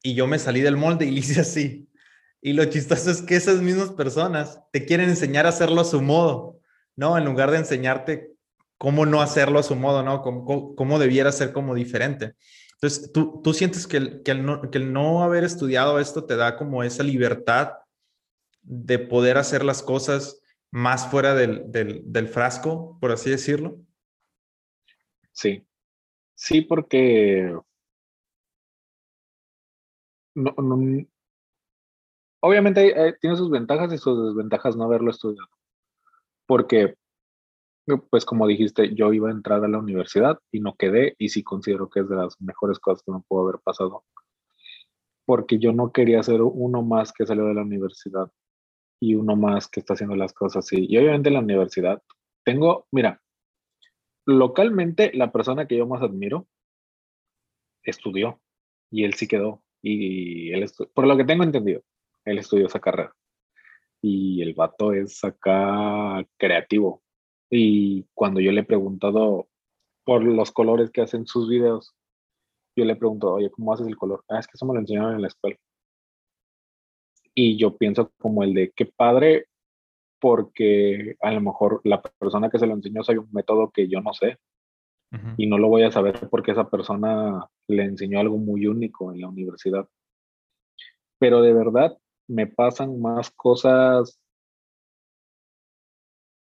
[0.00, 1.90] y yo me salí del molde y lo hice así.
[2.40, 6.00] Y lo chistoso es que esas mismas personas te quieren enseñar a hacerlo a su
[6.02, 6.60] modo,
[6.94, 7.18] ¿no?
[7.18, 8.30] En lugar de enseñarte
[8.78, 10.22] cómo no hacerlo a su modo, ¿no?
[10.22, 12.34] Cómo, cómo, debiera ser como diferente.
[12.84, 16.26] Entonces, ¿tú, tú sientes que el, que, el no, que el no haber estudiado esto
[16.26, 17.78] te da como esa libertad
[18.60, 23.78] de poder hacer las cosas más fuera del, del, frasco, por así decirlo?
[25.32, 25.66] Sí,
[26.34, 27.56] sí, porque
[32.40, 35.48] obviamente eh, tiene sus ventajas y sus desventajas no haberlo estudiado.
[36.44, 36.98] Porque,
[38.10, 41.42] pues como dijiste, yo iba a entrar a la universidad y no quedé y sí
[41.42, 44.04] considero que es de las mejores cosas que me pudo haber pasado.
[45.26, 48.30] Porque yo no quería ser uno más que salió de la universidad
[49.00, 50.86] y uno más que está haciendo las cosas así.
[50.88, 52.02] Y obviamente en la universidad
[52.44, 53.20] tengo, mira,
[54.26, 56.46] localmente la persona que yo más admiro
[57.82, 58.40] estudió
[58.90, 59.62] y él sí quedó.
[59.82, 60.64] Y él,
[60.94, 61.82] por lo que tengo entendido,
[62.24, 63.14] él estudió esa carrera.
[64.00, 67.03] Y el vato es acá creativo.
[67.56, 69.46] Y cuando yo le he preguntado
[70.04, 71.94] por los colores que hacen sus videos,
[72.76, 74.24] yo le pregunto, oye, ¿cómo haces el color?
[74.28, 75.56] Ah, es que eso me lo enseñaron en la escuela.
[77.32, 79.46] Y yo pienso como el de qué padre,
[80.18, 84.00] porque a lo mejor la persona que se lo enseñó sabe un método que yo
[84.00, 84.36] no sé
[85.36, 89.20] y no lo voy a saber porque esa persona le enseñó algo muy único en
[89.20, 89.88] la universidad.
[91.20, 91.96] Pero de verdad
[92.26, 94.18] me pasan más cosas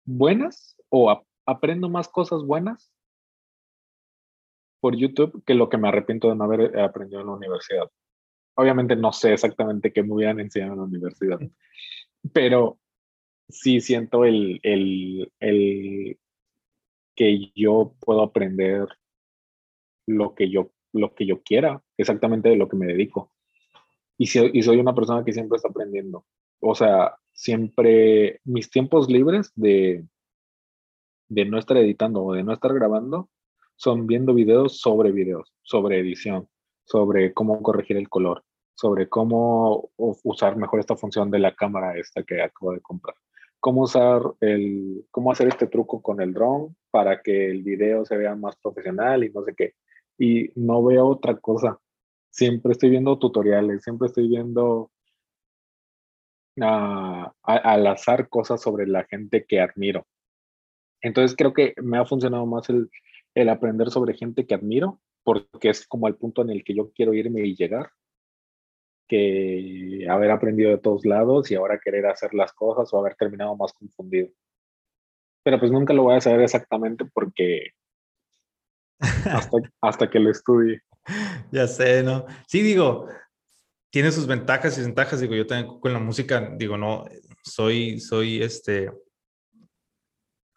[0.05, 2.93] buenas o aprendo más cosas buenas
[4.81, 7.91] por YouTube que lo que me arrepiento de no haber aprendido en la universidad.
[8.55, 11.41] Obviamente no sé exactamente qué me hubieran enseñado en la universidad,
[12.33, 12.79] pero
[13.49, 16.19] sí siento el, el, el
[17.15, 18.89] que yo puedo aprender
[20.07, 23.33] lo que yo, lo que yo quiera, exactamente de lo que me dedico
[24.21, 26.27] y, soy una persona que siempre está aprendiendo.
[26.61, 30.05] O sea, siempre mis tiempos libres de,
[31.29, 33.29] de no estar editando o de no estar grabando
[33.77, 36.49] son viendo videos sobre videos, sobre edición,
[36.85, 38.45] sobre cómo corregir el color,
[38.75, 43.17] sobre cómo usar mejor esta función de la cámara esta que acabo de comprar,
[43.59, 48.17] cómo usar el, cómo hacer este truco con el drone para que el video se
[48.17, 49.75] vea más profesional y no sé qué.
[50.19, 51.81] Y no veo otra cosa
[52.31, 54.91] siempre estoy viendo tutoriales, siempre estoy viendo
[56.63, 60.07] uh, al azar cosas sobre la gente que admiro.
[61.03, 62.91] Entonces creo que me ha funcionado más el,
[63.35, 66.91] el aprender sobre gente que admiro, porque es como el punto en el que yo
[66.93, 67.91] quiero irme y llegar,
[69.09, 73.57] que haber aprendido de todos lados y ahora querer hacer las cosas o haber terminado
[73.57, 74.29] más confundido.
[75.43, 77.71] Pero pues nunca lo voy a saber exactamente porque
[79.01, 80.81] hasta, hasta que lo estudie.
[81.51, 82.27] ya sé, ¿no?
[82.47, 83.09] Sí, digo,
[83.91, 85.21] tiene sus ventajas y desventajas.
[85.21, 87.05] Digo, yo también con la música, digo, no,
[87.43, 88.91] soy, soy este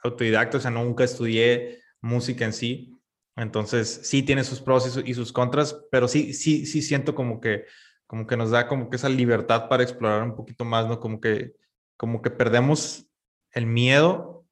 [0.03, 2.93] autodidacta, o sea, nunca estudié música en sí.
[3.35, 7.65] Entonces, sí tiene sus pros y, sus contras, pero sí, sí, sí siento como que,
[8.05, 10.99] como que nos da como que esa libertad para explorar un poquito más, ¿no?
[10.99, 11.53] Como que,
[11.97, 13.07] como que perdemos
[13.51, 14.45] el miedo,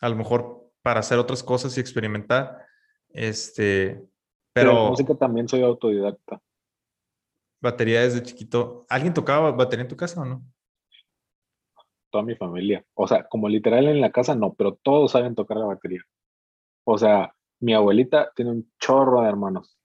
[0.00, 2.58] a lo mejor para hacer otras cosas y experimentar.
[3.08, 4.04] Este,
[4.52, 6.40] pero, música también soy autodidacta.
[7.62, 8.84] Batería desde chiquito.
[8.88, 10.42] ¿Alguien tocaba batería en tu casa o no?
[12.10, 12.84] Toda mi familia.
[12.94, 16.02] O sea, como literal en la casa no, pero todos saben tocar la batería.
[16.84, 19.78] O sea, mi abuelita tiene un chorro de hermanos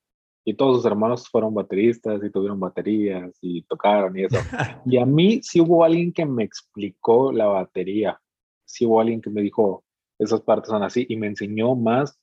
[0.44, 4.38] y todos sus hermanos fueron bateristas y tuvieron baterías y tocaron y eso.
[4.86, 8.20] y a mí sí hubo alguien que me explicó la batería.
[8.66, 9.84] Sí hubo alguien que me dijo,
[10.18, 12.18] esas partes son así y me enseñó más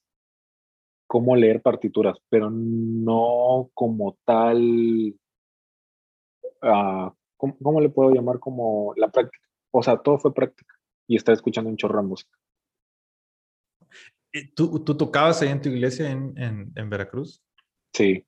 [1.07, 5.15] cómo leer partituras, pero no como tal,
[6.65, 9.47] uh, ¿cómo, le puedo llamar como la práctica?
[9.71, 10.75] O sea, todo fue práctica
[11.07, 12.37] y estar escuchando un chorro de música.
[14.33, 17.43] Eh, ¿Tú, ¿Tú, tocabas ahí en tu iglesia en, en, Veracruz?
[17.93, 18.27] Sí,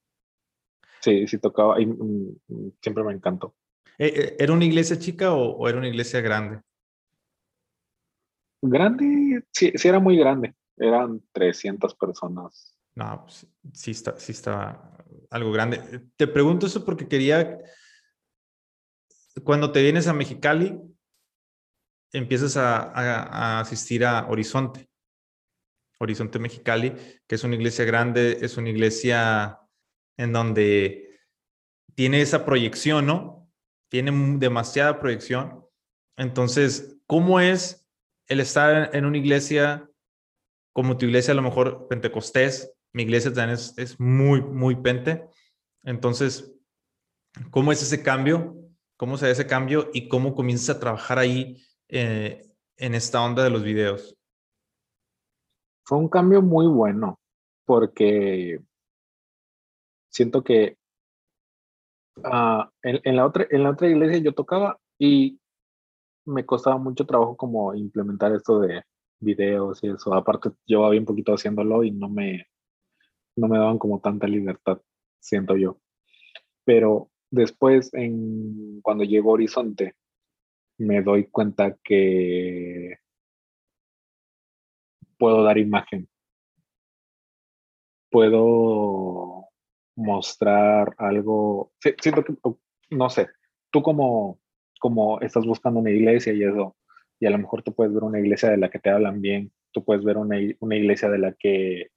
[1.00, 3.54] sí, sí tocaba y mm, mm, siempre me encantó.
[3.98, 6.60] Eh, eh, ¿Era una iglesia chica o, o, era una iglesia grande?
[8.62, 12.76] Grande, sí, sí era muy grande eran 300 personas.
[12.94, 14.96] No, pues, sí está, sí está
[15.30, 16.08] algo grande.
[16.16, 17.58] Te pregunto eso porque quería,
[19.44, 20.80] cuando te vienes a Mexicali,
[22.12, 24.88] empiezas a, asistir a Horizonte,
[25.98, 26.94] Horizonte Mexicali,
[27.26, 29.60] que es una iglesia grande, es una iglesia
[30.16, 31.20] en donde
[31.94, 33.50] tiene esa proyección, ¿no?
[33.90, 35.64] Tiene demasiada proyección.
[36.16, 37.88] Entonces, ¿cómo es
[38.28, 39.88] el estar en una iglesia
[40.72, 42.72] como tu iglesia, a lo mejor pentecostés?
[42.92, 45.26] Mi iglesia también es, es muy, muy pente.
[45.84, 46.52] Entonces,
[47.50, 48.65] ¿cómo es ese cambio?
[48.96, 53.44] ¿Cómo se da ese cambio y cómo comienzas a trabajar ahí eh, en esta onda
[53.44, 54.16] de los videos?
[55.84, 57.20] Fue un cambio muy bueno
[57.66, 58.60] porque
[60.08, 60.78] siento que
[62.24, 65.38] ah, en, la otra, en la otra iglesia yo tocaba y
[66.24, 68.82] me costaba mucho trabajo como implementar esto de
[69.20, 70.14] videos y eso.
[70.14, 72.46] Aparte, llevaba bien poquito haciéndolo y no me,
[73.36, 74.80] no me daban como tanta libertad,
[75.20, 75.78] siento yo.
[76.64, 79.94] Pero después, en, cuando llegó Horizonte,
[80.78, 82.98] me doy cuenta que
[85.18, 86.08] puedo dar imagen.
[88.10, 89.46] Puedo
[89.96, 91.72] mostrar algo.
[91.80, 92.34] Siento que,
[92.90, 93.28] no sé,
[93.70, 94.38] tú como,
[94.80, 96.76] como estás buscando una iglesia y eso,
[97.18, 99.52] y a lo mejor tú puedes ver una iglesia de la que te hablan bien,
[99.72, 101.90] tú puedes ver una, una iglesia de la que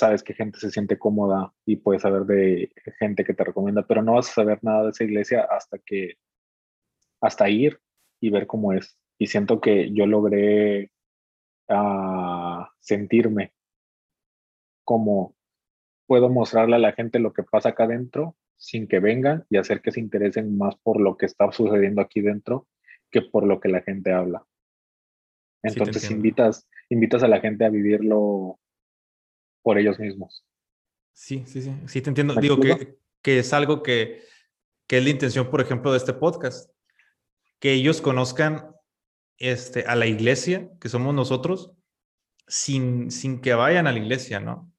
[0.00, 4.02] sabes que gente se siente cómoda y puedes saber de gente que te recomienda, pero
[4.02, 6.14] no vas a saber nada de esa iglesia hasta que,
[7.20, 7.80] hasta ir
[8.20, 8.98] y ver cómo es.
[9.18, 10.90] Y siento que yo logré
[11.68, 13.52] ah, sentirme
[14.84, 15.36] como
[16.06, 19.80] puedo mostrarle a la gente lo que pasa acá adentro sin que vengan y hacer
[19.80, 22.66] que se interesen más por lo que está sucediendo aquí dentro
[23.10, 24.44] que por lo que la gente habla.
[25.62, 28.58] Entonces invitas, invitas a la gente a vivirlo
[29.62, 30.44] por ellos mismos.
[31.12, 32.34] Sí, sí, sí, sí, te entiendo.
[32.34, 34.22] Digo que, que, es algo que,
[34.86, 36.70] que, es la intención, por ejemplo, de este podcast,
[37.58, 38.70] que ellos conozcan
[39.38, 41.72] este, a la iglesia, que somos nosotros,
[42.46, 44.72] sin, sin que vayan a la iglesia, ¿no?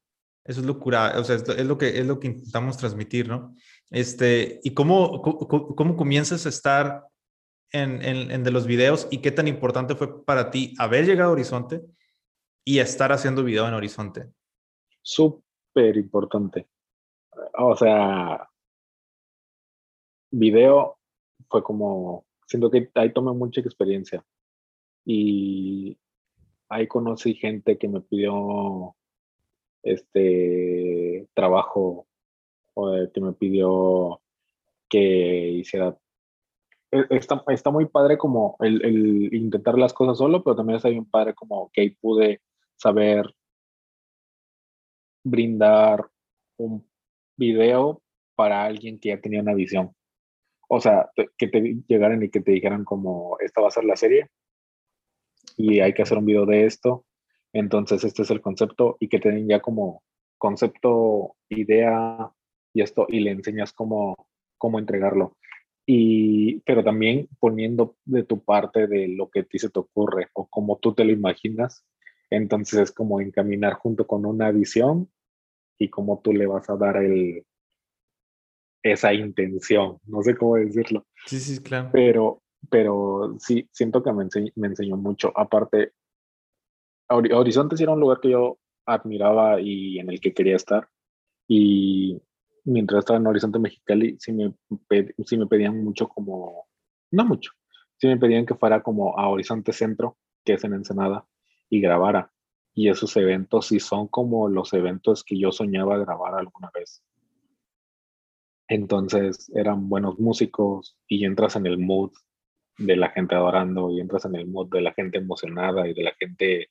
[0.44, 3.56] Eso es lo cura, o sea, es lo que, es lo que intentamos transmitir, ¿no?
[3.92, 7.06] Este, ¿Y cómo, cómo, cómo comienzas a estar
[7.72, 11.30] en, en, en, de los videos y qué tan importante fue para ti haber llegado
[11.30, 11.82] a Horizonte
[12.66, 14.30] y estar haciendo video en Horizonte?
[15.02, 16.68] Súper importante.
[17.58, 18.50] O sea,
[20.32, 20.98] video
[21.50, 24.24] fue como, siento que ahí tomé mucha experiencia
[25.06, 25.98] y
[26.70, 28.96] ahí conocí gente que me pidió
[29.84, 32.08] este trabajo
[32.74, 34.22] o que me pidió
[34.90, 35.98] que hiciera
[36.92, 41.06] e, Está, está, muy padre como el, intentar las cosas solo, pero también está bien
[41.06, 42.42] padre como que ahí pude
[42.76, 43.34] saber
[45.24, 46.10] brindar
[46.58, 46.88] un
[47.38, 48.02] video
[48.36, 49.96] para alguien que ya tenía una visión.
[50.68, 53.96] O sea, que te llegaran y que te dijeran como, esta va a ser la
[53.96, 54.30] serie
[55.58, 57.06] y hay que hacer un video de esto.
[57.54, 60.04] Entonces, este es el concepto y que te den ya como
[60.38, 62.32] concepto, idea
[62.74, 65.38] y esto y le enseñas cómo, cómo entregarlo.
[65.86, 70.30] Y, pero también poniendo de tu parte de lo que a ti se te ocurre
[70.34, 71.84] o como tú te lo imaginas
[72.32, 75.12] entonces es como encaminar junto con una visión
[75.78, 77.46] y cómo tú le vas a dar el,
[78.82, 80.00] esa intención.
[80.06, 81.06] No sé cómo decirlo.
[81.26, 81.90] Sí, sí, claro.
[81.92, 85.32] Pero, pero sí, siento que me, me enseñó mucho.
[85.36, 85.92] Aparte,
[87.10, 90.88] Horizontes era un lugar que yo admiraba y en el que quería estar.
[91.48, 92.22] Y
[92.64, 94.54] mientras estaba en Horizonte Mexicali, sí me,
[95.26, 96.68] sí me pedían mucho como,
[97.12, 97.52] no mucho,
[97.98, 101.26] sí me pedían que fuera como a Horizonte Centro, que es en Ensenada,
[101.72, 102.32] y grabara.
[102.76, 107.04] Y esos eventos sí son como los eventos que yo soñaba grabar alguna vez.
[108.68, 112.12] Entonces eran buenos músicos y entras en el mood
[112.78, 116.04] de la gente adorando y entras en el mood de la gente emocionada y de
[116.04, 116.70] la gente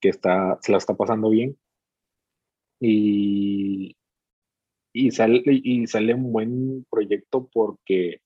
[0.00, 1.58] que está, se la está pasando bien.
[2.80, 3.96] Y,
[4.92, 8.20] y, sale, y sale un buen proyecto porque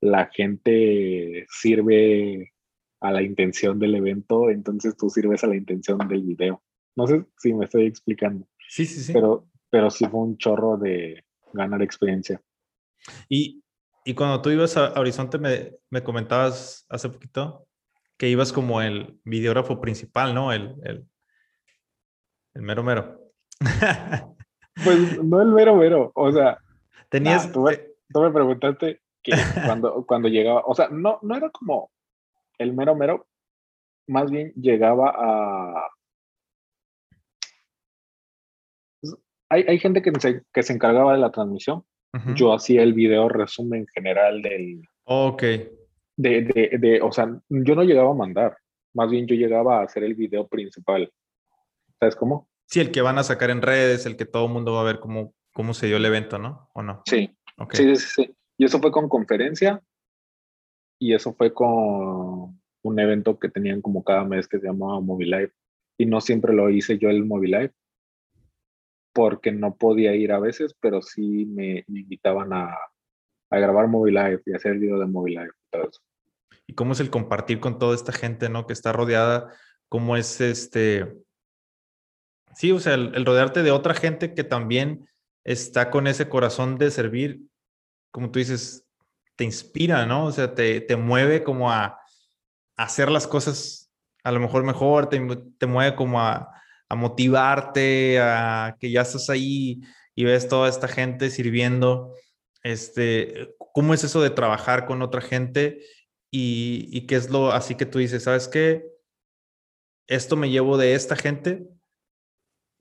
[0.00, 2.52] la gente sirve
[3.00, 6.62] a la intención del evento, entonces tú sirves a la intención del video.
[6.96, 8.46] No sé si me estoy explicando.
[8.68, 9.12] Sí, sí, sí.
[9.12, 12.40] Pero, pero sí fue un chorro de ganar experiencia.
[13.28, 13.62] Y,
[14.04, 17.66] y cuando tú ibas a, Horizonte, me, me, comentabas hace poquito
[18.16, 20.52] que ibas como el videógrafo principal, ¿no?
[20.52, 21.06] El, el,
[22.54, 23.20] el mero mero.
[24.84, 26.58] pues no el mero mero, o sea.
[27.10, 27.52] Tenías.
[27.52, 27.76] tú, me,
[28.08, 29.32] tú, me, preguntaste que
[29.66, 31.90] cuando, cuando llegaba, o sea, no, no era como
[32.58, 33.26] el mero mero
[34.08, 35.88] más bien llegaba a...
[39.48, 41.84] Hay, hay gente que se, que se encargaba de la transmisión.
[42.34, 44.82] Yo hacía el video resumen general del...
[45.04, 45.42] Ok.
[45.42, 45.70] De,
[46.16, 48.56] de, de, o sea, yo no llegaba a mandar,
[48.94, 51.12] más bien yo llegaba a hacer el video principal.
[52.00, 52.48] ¿Sabes cómo?
[52.64, 54.84] Sí, el que van a sacar en redes, el que todo el mundo va a
[54.84, 56.70] ver cómo, cómo se dio el evento, ¿no?
[56.72, 57.02] ¿O no?
[57.04, 57.36] Sí.
[57.72, 57.94] sí.
[57.94, 59.82] Sí, sí, Y eso fue con conferencia
[60.98, 65.52] y eso fue con un evento que tenían como cada mes que se llamaba Live
[65.98, 67.72] y no siempre lo hice yo el Live
[69.12, 72.76] porque no podía ir a veces, pero sí me, invitaban a,
[73.50, 76.00] a grabar Live y hacer el video de Live y.
[76.66, 78.66] ¿Y cómo es el compartir con toda esta gente, ¿no?
[78.66, 79.54] Que está rodeada,
[79.88, 81.16] cómo es este...
[82.54, 85.06] Sí, o sea, el, rodearte de otra gente que también
[85.44, 87.42] está con ese corazón de servir,
[88.10, 88.85] como tú dices,
[89.36, 90.26] te inspira, ¿no?
[90.26, 92.00] O sea, te, te mueve como a,
[92.76, 95.20] hacer las cosas a lo mejor mejor, te,
[95.58, 96.52] te mueve como a,
[96.90, 99.80] motivarte, a que ya estás ahí
[100.14, 102.12] y ves toda esta gente sirviendo.
[102.62, 105.80] Este, ¿Cómo es eso de trabajar con otra gente?
[106.30, 108.84] Y, y qué es lo así que tú dices, ¿sabes qué?
[110.08, 111.68] Esto me llevo de esta gente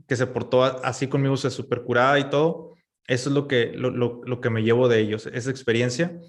[0.07, 2.74] que se portó así conmigo, se super curada y todo.
[3.07, 6.19] Eso es lo que, lo, lo, lo que me llevo de ellos, esa experiencia.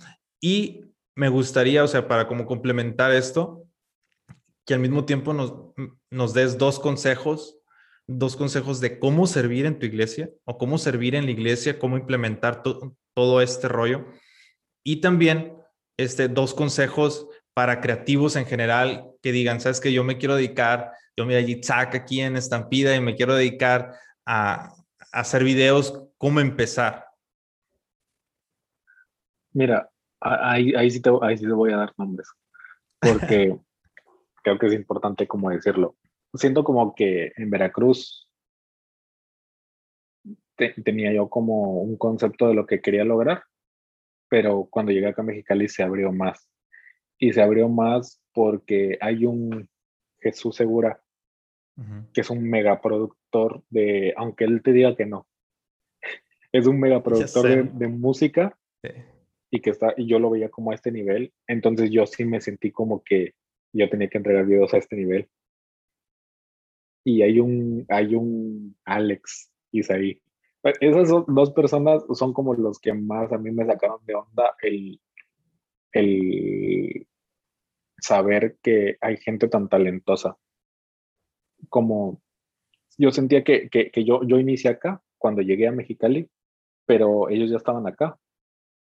[0.41, 0.83] Y
[1.15, 3.65] me gustaría, o sea, para como complementar esto,
[4.67, 5.55] que al mismo tiempo nos,
[6.11, 7.57] nos des dos consejos
[8.09, 11.97] dos consejos de cómo servir en tu iglesia o cómo servir en la iglesia, cómo
[11.97, 14.07] implementar todo este rollo.
[14.85, 15.55] Y también
[15.99, 20.93] este, dos consejos para creativos en general que digan, sabes que yo me quiero dedicar,
[21.17, 23.95] yo me Yitzhak aquí en Estampida y me quiero dedicar
[24.27, 24.73] a,
[25.21, 27.07] hacer videos, ¿cómo empezar?
[29.53, 29.91] Mira,
[30.21, 32.29] ahí, ahí, sí te, ahí sí te voy a dar nombres,
[33.01, 33.59] porque
[34.43, 35.97] creo que es importante como decirlo
[36.37, 38.29] siento como que en Veracruz
[40.85, 43.45] tenía yo como un concepto de lo que quería lograr,
[44.29, 46.49] pero cuando llegué acá a Mexicali se abrió más.
[47.19, 49.69] Y se abrió más porque hay un
[50.19, 51.03] Jesús Segura,
[52.13, 55.27] que es un megaproductor de, aunque él te diga que no,
[56.53, 58.59] es un megaproductor de, de, música
[59.51, 62.41] y que está, y yo lo veía como a este nivel, entonces yo sí me
[62.41, 63.35] sentí como que
[63.77, 65.29] yo tenía que entregar videos a este nivel.
[67.05, 70.21] Y hay un, hay un Alex Isaí.
[70.81, 75.01] Esas dos personas son como los que más a mí me sacaron de onda el,
[75.93, 77.07] el
[78.01, 80.37] saber que hay gente tan talentosa.
[81.69, 82.21] Como
[82.99, 86.29] yo sentía que, que, que, yo, yo inicié acá cuando llegué a Mexicali,
[86.87, 88.19] pero ellos ya estaban acá.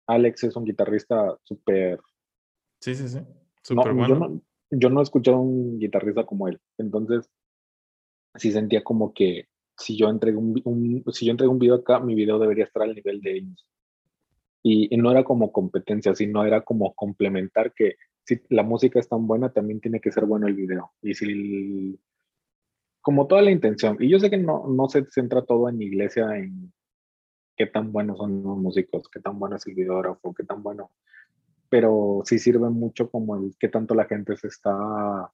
[0.06, 2.00] Alex es un guitarrista súper...
[2.80, 3.20] Sí, sí, sí.
[3.62, 4.08] Súper bueno.
[4.08, 6.60] Yo no, yo no he escuchado un guitarrista como él.
[6.78, 7.30] Entonces,
[8.34, 12.14] sí sentía como que si yo entrego un, si yo entrego un video acá, mi
[12.14, 13.66] video debería estar al nivel de ellos.
[14.64, 19.26] Y, no era como competencia, sino era como complementar que si la música es tan
[19.26, 20.92] buena, también tiene que ser bueno el video.
[21.02, 21.98] Y si,
[23.02, 26.36] como toda la intención, y yo sé que no, no se centra todo en iglesia,
[26.38, 26.72] en
[27.56, 30.92] qué tan buenos son los músicos, qué tan bueno es el videógrafo, qué tan bueno,
[31.68, 35.30] pero sí sirve mucho como el qué tanto la gente se está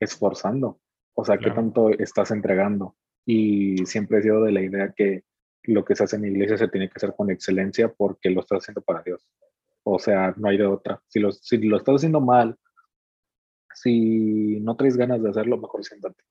[0.00, 0.80] esforzando
[1.18, 2.94] o sea, ¿qué tanto estás entregando?
[3.24, 5.24] Y siempre he sido de la idea que
[5.62, 8.58] lo que se hace en iglesia se tiene que hacer con excelencia porque lo estás
[8.58, 9.26] haciendo para Dios.
[9.82, 11.02] O sea, no hay de otra.
[11.08, 12.58] Si lo, si lo estás haciendo mal,
[13.74, 16.22] si no traes ganas de hacerlo, mejor siéntate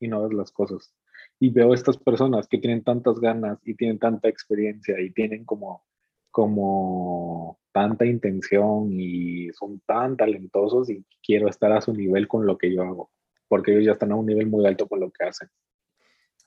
[0.00, 0.94] y no ves las cosas.
[1.40, 5.84] Y veo estas personas que tienen tantas ganas y tienen tanta experiencia y tienen como,
[6.30, 12.58] como tanta intención y son tan talentosos y quiero estar a su nivel con lo
[12.58, 13.10] que yo hago
[13.48, 15.48] porque ellos ya están a un nivel muy alto con lo que hacen.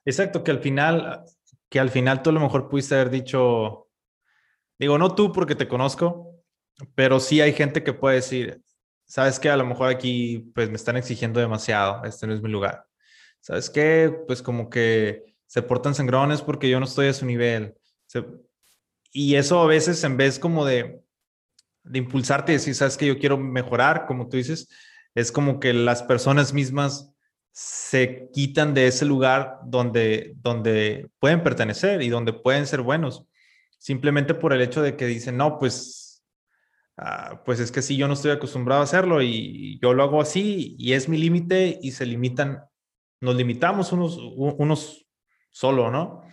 [0.05, 1.25] Exacto, que al final,
[1.69, 3.89] que al final tú a lo mejor pudiste haber dicho,
[4.79, 6.35] digo, no tú porque te conozco,
[6.95, 8.61] pero sí hay gente que puede decir,
[9.05, 12.49] sabes que a lo mejor aquí pues me están exigiendo demasiado, este no es mi
[12.49, 12.85] lugar.
[13.41, 14.15] ¿Sabes qué?
[14.27, 17.75] Pues como que se portan sangrones porque yo no estoy a su nivel.
[19.11, 21.03] y eso a veces en vez como de,
[21.83, 24.69] de impulsarte y decir, sabes que yo quiero mejorar, como tú dices,
[25.15, 27.13] es como que las personas mismas
[27.51, 33.25] se quitan de ese lugar donde, donde pueden pertenecer y donde pueden ser buenos,
[33.77, 36.23] simplemente por el hecho de que dicen, no, pues,
[36.97, 40.21] ah, pues es que sí, yo no estoy acostumbrado a hacerlo y yo lo hago
[40.21, 42.63] así y es mi límite y se limitan,
[43.21, 45.07] nos limitamos unos, unos
[45.51, 46.23] solo, ¿no?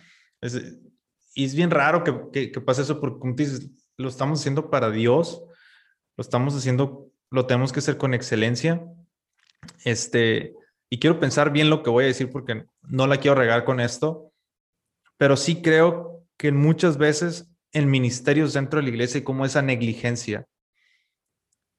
[1.35, 4.69] y es bien raro que, que, que pase eso porque, como dices, lo estamos haciendo
[4.69, 5.43] para Dios,
[6.17, 8.83] lo estamos haciendo lo tenemos que hacer con excelencia.
[9.83, 10.55] Este,
[10.89, 13.79] y quiero pensar bien lo que voy a decir porque no la quiero regar con
[13.79, 14.31] esto,
[15.17, 19.61] pero sí creo que muchas veces en ministerios dentro de la iglesia hay como esa
[19.61, 20.47] negligencia.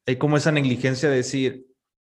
[0.07, 1.67] hay como esa negligencia de decir,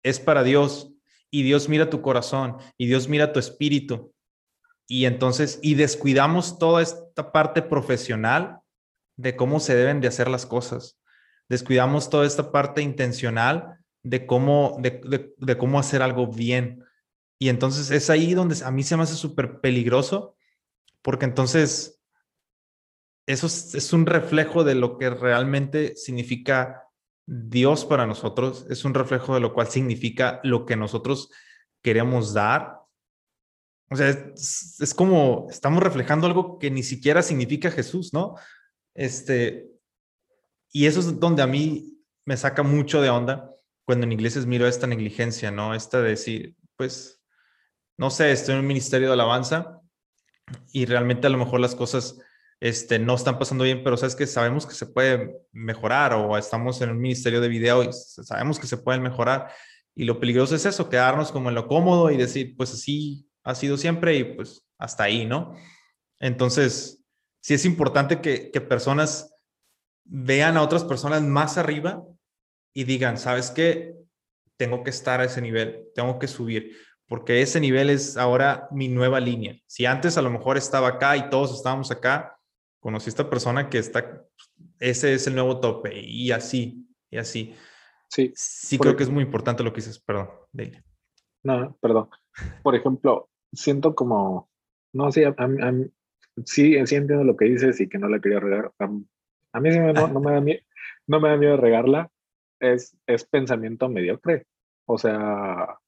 [0.04, 0.92] es para Dios
[1.32, 4.14] y Dios mira tu corazón y Dios mira tu espíritu.
[4.88, 8.60] Y entonces, y descuidamos toda esta parte profesional
[9.16, 11.00] de cómo se deben de hacer las cosas.
[11.48, 16.84] Descuidamos toda esta parte intencional de cómo, de, cómo hacer algo bien.
[17.40, 20.36] Y entonces es ahí donde a mí se me hace súper peligroso,
[21.02, 22.02] porque entonces
[23.26, 26.84] eso es, un reflejo de lo que realmente significa
[27.34, 31.30] Dios para nosotros, es un reflejo de lo cual significa lo que nosotros
[31.82, 32.82] queremos dar.
[33.90, 38.36] O sea, es, como estamos reflejando algo que ni siquiera significa Jesús, ¿no?
[38.94, 39.70] Este,
[40.74, 43.50] y eso es donde a mí me saca mucho de onda
[43.86, 45.74] cuando en iglesias miro esta negligencia, ¿no?
[45.74, 47.24] Esta de decir, pues,
[47.98, 49.80] no sé, estoy en un ministerio de alabanza
[50.74, 52.20] y realmente a lo mejor las cosas
[52.62, 56.80] este, no están pasando bien, pero sabes que sabemos que se puede mejorar o estamos
[56.82, 59.52] en un ministerio de video y sabemos que se pueden mejorar.
[59.96, 63.56] Y lo peligroso es eso, quedarnos como en lo cómodo y decir, pues así ha
[63.56, 65.56] sido siempre y pues hasta ahí, ¿no?
[66.20, 67.04] Entonces,
[67.42, 69.34] sí es importante que, que personas
[70.06, 72.04] vean a otras personas más arriba
[72.76, 73.96] y digan, ¿sabes qué?
[74.56, 78.88] Tengo que estar a ese nivel, tengo que subir porque ese nivel es ahora mi
[78.88, 79.58] nueva línea.
[79.68, 82.38] Si antes a lo mejor estaba acá y todos estábamos acá,
[82.82, 84.26] conocí a esta persona que está,
[84.80, 87.56] ese es el nuevo tope y así, y así.
[88.10, 88.34] Sí.
[88.36, 90.84] Sí creo que es muy importante lo que dices, perdón, Dale.
[91.44, 92.10] No, perdón.
[92.62, 94.50] Por ejemplo, siento como,
[94.94, 95.34] no sé,
[96.46, 98.74] sí, sí entiendo lo que dices y que no la quería regar.
[98.80, 98.88] A,
[99.60, 100.62] mí sí me, no, me da miedo,
[101.08, 102.12] no me da miedo regarla.
[102.60, 104.46] Es, es pensamiento mediocre.
[104.86, 105.80] O sea,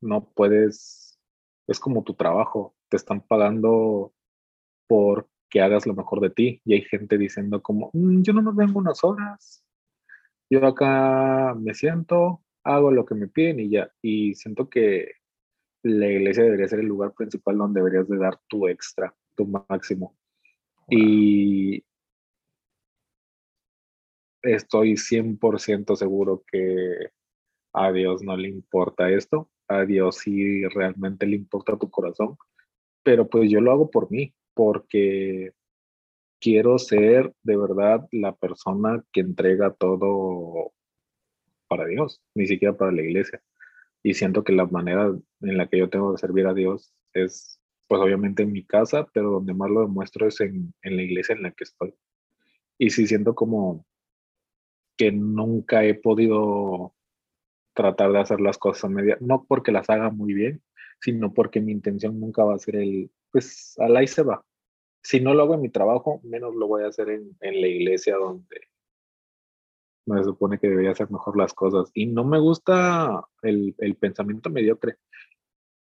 [0.00, 1.18] no puedes,
[1.66, 4.12] es como tu trabajo, te están pagando
[4.86, 8.42] por que hagas lo mejor de ti y hay gente diciendo como, mm, yo no
[8.42, 9.64] me vengo unas horas,
[10.48, 15.12] yo acá me siento, hago lo que me piden y ya, y siento que
[15.82, 20.16] la iglesia debería ser el lugar principal donde deberías de dar tu extra, tu máximo.
[20.88, 21.84] Y
[24.42, 27.10] estoy 100% seguro que
[27.72, 32.36] a Dios no le importa esto a Dios si realmente le importa tu corazón,
[33.04, 35.52] pero pues yo lo hago por mí, porque
[36.40, 40.72] quiero ser de verdad la persona que entrega todo
[41.68, 43.42] para Dios, ni siquiera para la iglesia.
[44.02, 47.60] Y siento que la manera en la que yo tengo de servir a Dios es,
[47.86, 51.34] pues obviamente en mi casa, pero donde más lo demuestro es en, en la iglesia
[51.34, 51.94] en la que estoy.
[52.78, 53.86] Y sí siento como
[54.96, 56.94] que nunca he podido
[57.74, 60.62] tratar de hacer las cosas a media, no porque las haga muy bien,
[61.00, 64.44] sino porque mi intención nunca va a ser el, pues al ahí se va.
[65.02, 67.66] Si no lo hago en mi trabajo, menos lo voy a hacer en, en la
[67.66, 68.60] iglesia donde
[70.06, 71.90] me supone que debería hacer mejor las cosas.
[71.94, 74.96] Y no me gusta el, el pensamiento mediocre.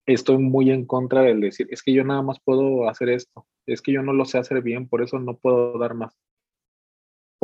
[0.06, 3.80] Estoy muy en contra del decir, es que yo nada más puedo hacer esto, es
[3.80, 6.14] que yo no lo sé hacer bien, por eso no puedo dar más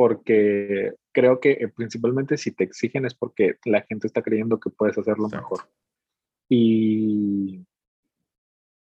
[0.01, 4.71] porque creo que eh, principalmente si te exigen es porque la gente está creyendo que
[4.71, 5.59] puedes hacerlo mejor.
[6.49, 7.63] Y,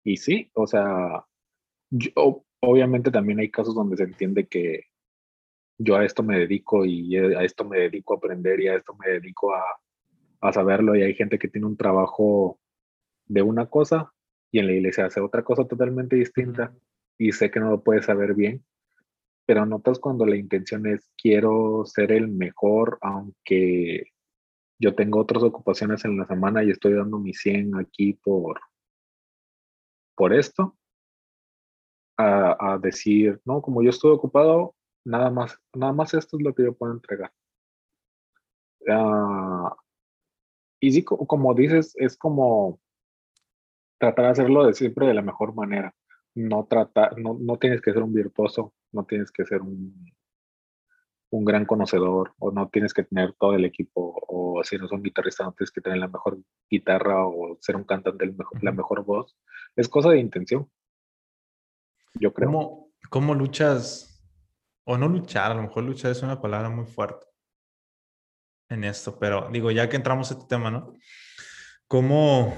[0.03, 1.25] y sí, o sea,
[2.59, 4.85] obviamente también hay casos donde se entiende que
[5.77, 8.95] yo a esto me dedico y a esto me dedico a aprender y a esto
[8.95, 9.63] me dedico a,
[10.41, 12.59] a saberlo y hay gente que tiene un trabajo
[13.25, 14.13] de una cosa
[14.51, 16.73] y en la iglesia hace otra cosa totalmente distinta
[17.17, 18.63] y sé que no lo puede saber bien
[19.51, 24.13] pero notas cuando la intención es quiero ser el mejor, aunque
[24.79, 28.61] yo tengo otras ocupaciones en la semana y estoy dando mi 100 aquí por,
[30.15, 30.77] por esto,
[32.17, 36.63] a, decir, no, como yo estoy ocupado, nada más, nada más esto es lo que
[36.63, 37.31] yo puedo entregar.
[38.87, 39.75] Ah,
[40.79, 42.79] y sí, como dices, es como
[43.99, 45.95] tratar de hacerlo de siempre de la mejor manera.
[46.35, 50.11] No tratar, no, no tienes que ser un virtuoso, no tienes que ser un,
[51.31, 55.01] un gran conocedor o no tienes que tener todo el equipo o si no son
[55.01, 56.37] guitarristas no tienes que tener la mejor
[56.69, 59.37] guitarra o ser un cantante mejor, la mejor voz.
[59.75, 60.69] Es cosa de intención.
[62.15, 62.49] Yo creo.
[62.49, 64.07] ¿Cómo, ¿Cómo, luchas?
[64.83, 67.25] O no luchar, a lo mejor luchar es una palabra muy fuerte
[68.69, 70.93] en esto, pero digo, ya que entramos a este tema, ¿no?
[71.87, 72.53] ¿Cómo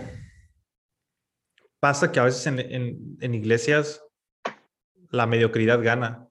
[1.80, 4.02] pasa que a veces en, en, en iglesias
[5.10, 6.28] la mediocridad gana,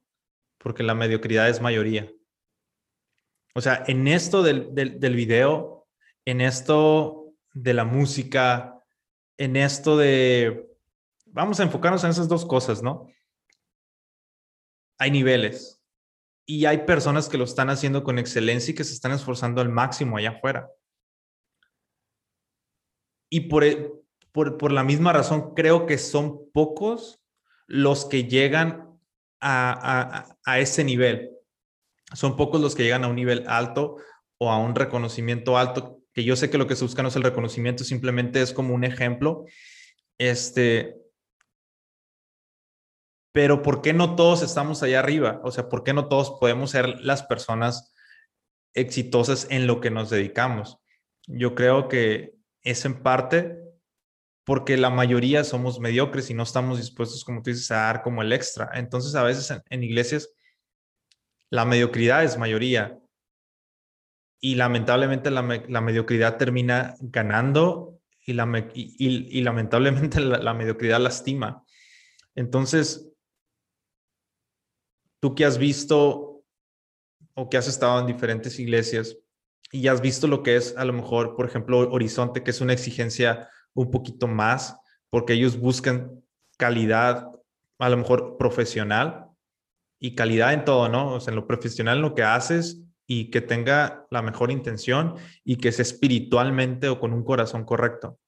[0.59, 2.11] porque la mediocridad es mayoría.
[3.55, 5.87] O sea, en esto del, del, video,
[6.25, 8.83] en esto de la música,
[9.37, 10.69] en esto de...
[11.27, 13.09] Vamos a enfocarnos en esas dos cosas, ¿no?
[14.99, 15.79] Hay niveles.
[16.47, 19.69] y hay personas que lo están haciendo con excelencia y que se están esforzando al
[19.69, 20.69] máximo allá afuera.
[23.31, 23.93] Y por, e,
[24.33, 27.23] por, por la misma razón, creo que son pocos
[27.67, 28.99] los que llegan
[29.41, 31.31] a, a, a ese nivel.
[32.15, 33.97] Son pocos los que llegan a un nivel alto
[34.39, 37.17] o a un reconocimiento alto, que yo sé que lo que se busca no es
[37.17, 39.45] el reconocimiento, simplemente es como un ejemplo.
[40.19, 40.97] Este,
[43.33, 45.41] pero ¿por qué no todos estamos allá arriba?
[45.43, 47.95] O sea, ¿por qué no todos podemos ser las personas
[48.75, 50.79] exitosas en lo que nos dedicamos?
[51.27, 53.59] Yo creo que es en parte
[54.45, 58.23] porque la mayoría somos mediocres y no estamos dispuestos, como tú dices, a dar como
[58.23, 58.71] el extra.
[58.75, 60.31] Entonces, a veces en, iglesias,
[61.53, 62.99] la mediocridad es mayoría.
[64.41, 71.63] Y lamentablemente la, mediocridad termina ganando y, lamentablemente la mediocridad lastima.
[72.35, 73.07] Entonces,
[75.21, 76.43] tú que has visto
[77.35, 79.19] o que has estado en diferentes iglesias
[79.71, 82.73] y has visto lo que es a lo mejor, por ejemplo, Horizonte, que es una
[82.73, 84.75] exigencia un poquito más,
[85.11, 86.25] porque ellos buscan
[86.57, 87.31] calidad,
[87.79, 89.32] a lo mejor profesional
[90.03, 91.15] y calidad en todo, ¿no?
[91.15, 95.15] O sea, en lo profesional, en lo que haces y que tenga la mejor intención
[95.45, 98.19] y que sea espiritualmente o con un corazón correcto.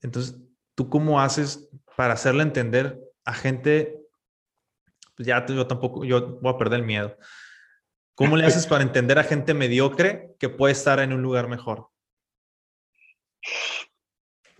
[0.00, 0.40] Entonces,
[0.74, 4.00] ¿tú cómo haces para hacerle entender a gente
[5.14, 7.14] pues ya yo tampoco, yo voy a perder el miedo.
[8.14, 11.88] ¿Cómo le haces para entender a gente mediocre que puede estar en un lugar mejor?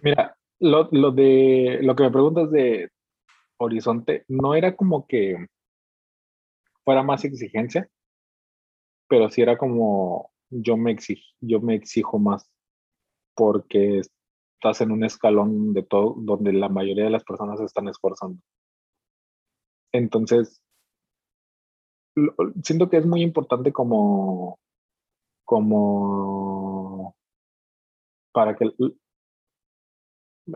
[0.02, 2.90] Mira, lo, de lo que me preguntas de
[3.56, 5.46] Horizonte, no era como que
[6.90, 7.88] fuera más exigencia,
[9.08, 12.50] pero sí era como yo me exijo, yo me exijo más
[13.36, 17.86] porque estás en un escalón de todo donde la mayoría de las personas se están
[17.86, 18.40] esforzando.
[19.92, 20.60] Entonces,
[22.64, 24.58] siento que es muy importante como,
[25.44, 27.14] como,
[28.32, 28.68] para que,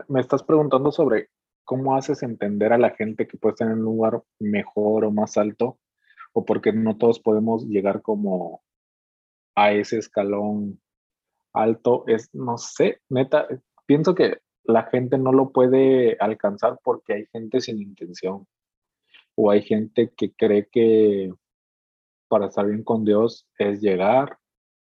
[0.09, 1.29] me estás preguntando sobre
[1.63, 5.37] cómo haces entender a la gente que puede estar en un lugar mejor o más
[5.37, 5.79] alto,
[6.35, 8.61] o porque no todos podemos llegar como
[9.55, 10.81] a ese escalón
[11.53, 13.47] alto, es, no sé, neta,
[13.85, 18.45] pienso que la gente no lo puede alcanzar porque hay gente sin intención
[19.35, 21.33] o hay gente que cree que
[22.27, 24.37] para estar bien con Dios es llegar,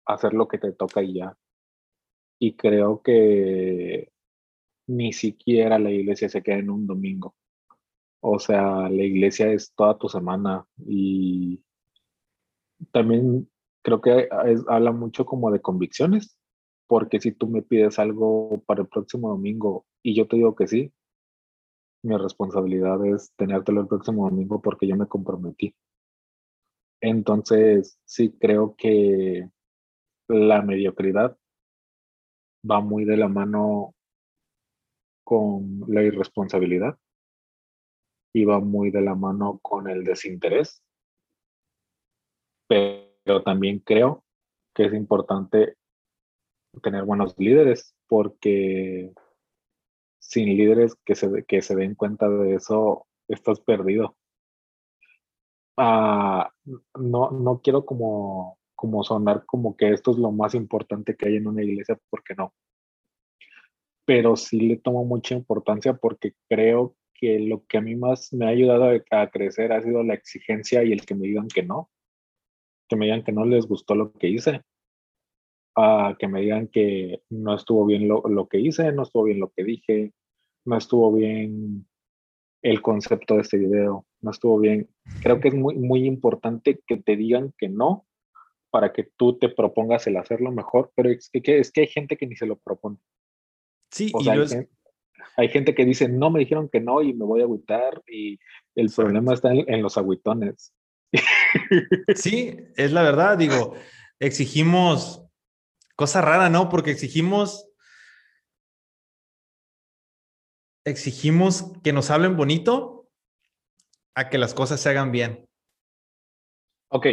[0.05, 1.37] hacer lo que te toca y ya.
[2.39, 4.13] Y creo que
[4.87, 7.35] ni siquiera la iglesia se queda en un domingo.
[8.25, 11.61] O sea, la iglesia es toda tu semana y
[12.93, 13.51] también
[13.81, 14.29] creo que
[14.69, 16.39] habla mucho como de convicciones,
[16.87, 20.67] porque si tú me pides algo para el próximo domingo y yo te digo que
[20.67, 20.93] sí,
[22.01, 25.75] mi responsabilidad es tenértelo el próximo domingo porque yo me comprometí.
[27.01, 29.49] Entonces, sí creo que
[30.29, 31.37] la mediocridad
[32.69, 33.93] va muy de la mano
[35.25, 36.97] con la irresponsabilidad
[38.43, 40.81] va muy de la mano con el desinterés.
[42.67, 44.23] Pero también creo
[44.73, 45.77] que es importante
[46.81, 49.13] tener buenos líderes porque
[50.19, 54.15] sin líderes que se, que se den cuenta de eso, estás perdido.
[55.77, 56.51] Ah,
[56.95, 61.35] no, no quiero como, como sonar como que esto es lo más importante que hay
[61.37, 62.53] en una iglesia, porque no.
[64.05, 68.45] Pero sí le tomo mucha importancia porque creo que lo que a mí más me
[68.45, 71.89] ha ayudado a, crecer ha sido la exigencia y el que me digan que no.
[72.87, 74.61] Que me digan que no les gustó lo que hice.
[75.75, 79.39] a que me digan que no estuvo bien lo, lo, que hice, no estuvo bien
[79.39, 80.13] lo que dije,
[80.65, 81.87] no estuvo bien
[82.61, 84.89] el concepto de este video, no estuvo bien.
[85.21, 88.05] Creo que es muy, muy importante que te digan que no
[88.73, 92.17] para que tú te propongas el hacerlo mejor, pero es que, es que hay gente
[92.17, 92.97] que ni se lo propone.
[93.91, 94.27] Sí, y
[95.37, 98.39] hay, gente, que dice, no, me dijeron que no y me voy a agüitar y
[98.75, 100.73] el problema está en, en los agüitones.
[102.15, 103.75] Sí, es la verdad, digo,
[104.19, 105.23] exigimos,
[105.95, 106.69] cosa rara, ¿no?
[106.69, 107.67] Porque exigimos
[110.85, 113.09] exigimos que nos hablen bonito
[114.15, 115.47] a que las cosas se hagan bien.
[116.89, 117.07] Ok,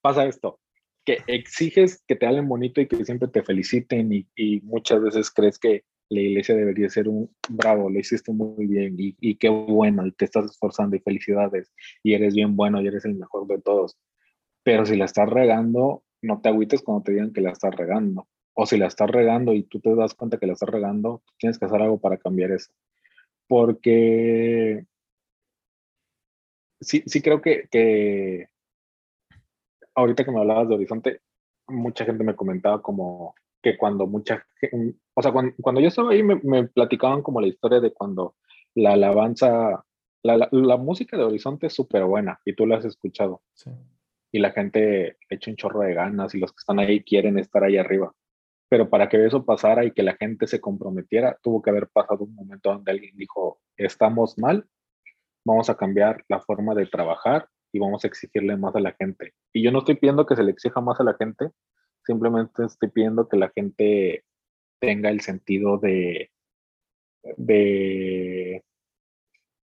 [0.00, 0.60] pasa esto,
[1.04, 5.58] que exiges que te hablen bonito y que siempre te feliciten y, muchas veces crees
[5.58, 10.06] que la iglesia debería ser un bravo, lo hiciste muy bien y, y, qué bueno,
[10.06, 11.72] y te estás esforzando y felicidades
[12.02, 13.96] y eres bien bueno y eres el mejor de todos.
[14.62, 18.28] Pero si la estás regando, no te agüites cuando te digan que la estás regando.
[18.54, 21.58] O si la estás regando y tú te das cuenta que la estás regando, tienes
[21.58, 22.70] que hacer algo para cambiar eso
[23.48, 24.84] porque
[26.80, 28.48] sí, sí creo que,
[29.94, 31.20] ahorita que me hablabas de Horizonte,
[31.68, 33.34] mucha gente me comentaba como
[33.66, 34.46] que cuando mucha
[35.14, 38.36] o sea, cuando, yo estaba ahí me, me, platicaban como la historia de cuando
[38.76, 39.84] la alabanza,
[40.22, 43.42] la, la, música de Horizonte es súper buena y tú la has escuchado.
[43.54, 43.72] Sí.
[44.30, 47.64] Y la gente echa un chorro de ganas y los que están ahí quieren estar
[47.64, 48.12] ahí arriba.
[48.68, 52.22] Pero para que eso pasara y que la gente se comprometiera, tuvo que haber pasado
[52.24, 54.64] un momento donde alguien dijo, estamos mal,
[55.44, 59.34] vamos a cambiar la forma de trabajar y vamos a exigirle más a la gente.
[59.52, 61.50] Y yo no estoy pidiendo que se le exija más a la gente,
[62.06, 64.24] simplemente estoy pidiendo que la gente
[64.80, 66.30] tenga el sentido de,
[67.36, 68.64] de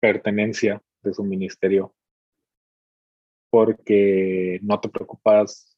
[0.01, 1.95] pertenencia de su ministerio,
[3.49, 5.77] porque no te preocupas,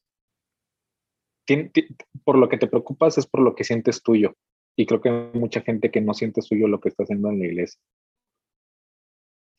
[2.24, 4.36] por lo que te preocupas es por lo que sientes tuyo.
[4.76, 7.40] Y creo que hay mucha gente que no siente suyo lo que está haciendo en
[7.40, 7.80] la iglesia.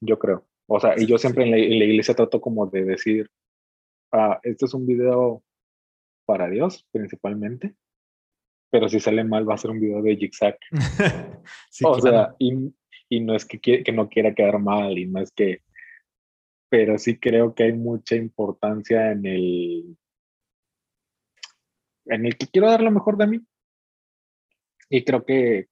[0.01, 0.47] Yo creo.
[0.67, 3.29] O sea, y yo siempre en la, iglesia trato como de decir,
[4.11, 5.43] ah, este es un video
[6.31, 7.75] para Dios principalmente,
[8.71, 10.57] pero si sale mal va a ser un video de zigzag.
[11.83, 12.73] o sea, y,
[13.09, 15.61] y, no es que, que no quiera quedar mal y no es que,
[16.69, 19.97] pero sí creo que hay mucha importancia en el,
[22.05, 23.39] en el que quiero dar lo mejor de mí.
[24.89, 25.67] Y creo que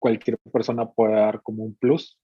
[0.00, 2.18] cualquier persona puede dar como un plus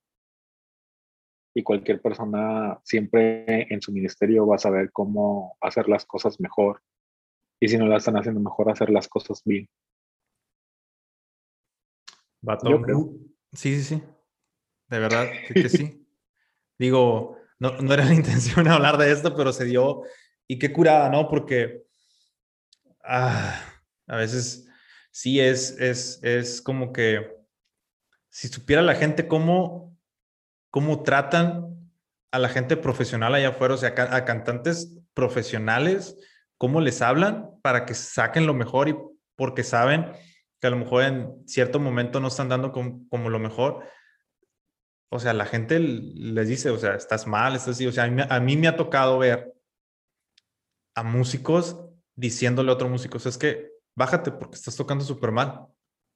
[1.55, 6.83] y cualquier persona siempre en su ministerio va a saber cómo hacer las cosas mejor
[7.61, 9.69] y si no la están haciendo mejor, hacer las cosas bien.
[12.65, 13.13] Yo creo.
[13.53, 14.03] Sí, sí, sí.
[14.89, 16.07] De verdad que, sí.
[16.79, 20.03] Digo, no, no, era la intención hablar de esto, pero se dio.
[20.47, 21.29] Y qué curada, ¿no?
[21.29, 21.85] Porque
[23.05, 23.61] ah,
[24.07, 24.69] a veces
[25.11, 27.35] sí es, es, es como que
[28.29, 29.99] si supiera la gente cómo,
[30.71, 31.91] cómo tratan
[32.31, 36.17] a la gente profesional allá afuera, o sea, a cantantes profesionales,
[36.59, 38.97] cómo les hablan para que saquen lo mejor y
[39.37, 40.13] porque saben
[40.61, 43.85] que a lo mejor en cierto momento no están dando como, lo mejor.
[45.11, 47.87] O sea, la gente les dice, o sea, estás mal, estás así.
[47.87, 49.55] O sea, a mí, me ha tocado ver
[50.95, 51.81] a músicos
[52.15, 55.67] diciéndole a otro músico, es que bájate porque estás tocando súper mal.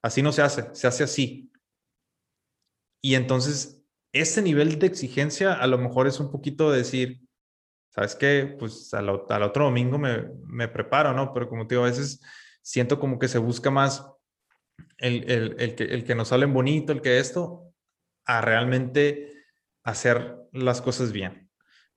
[0.02, 1.52] Así no se hace, se hace así.
[3.02, 7.20] Y entonces, ese nivel de exigencia a lo mejor es un poquito de decir,
[7.90, 8.56] ¿sabes qué?
[8.58, 11.32] Pues al, otro domingo me, me, preparo, ¿no?
[11.32, 12.20] Pero como te digo, a veces
[12.62, 14.06] siento como que se busca más
[14.98, 17.72] el, el, el, que, el que nos salen bonito, el que esto,
[18.24, 19.32] a realmente
[19.82, 21.50] hacer las cosas bien.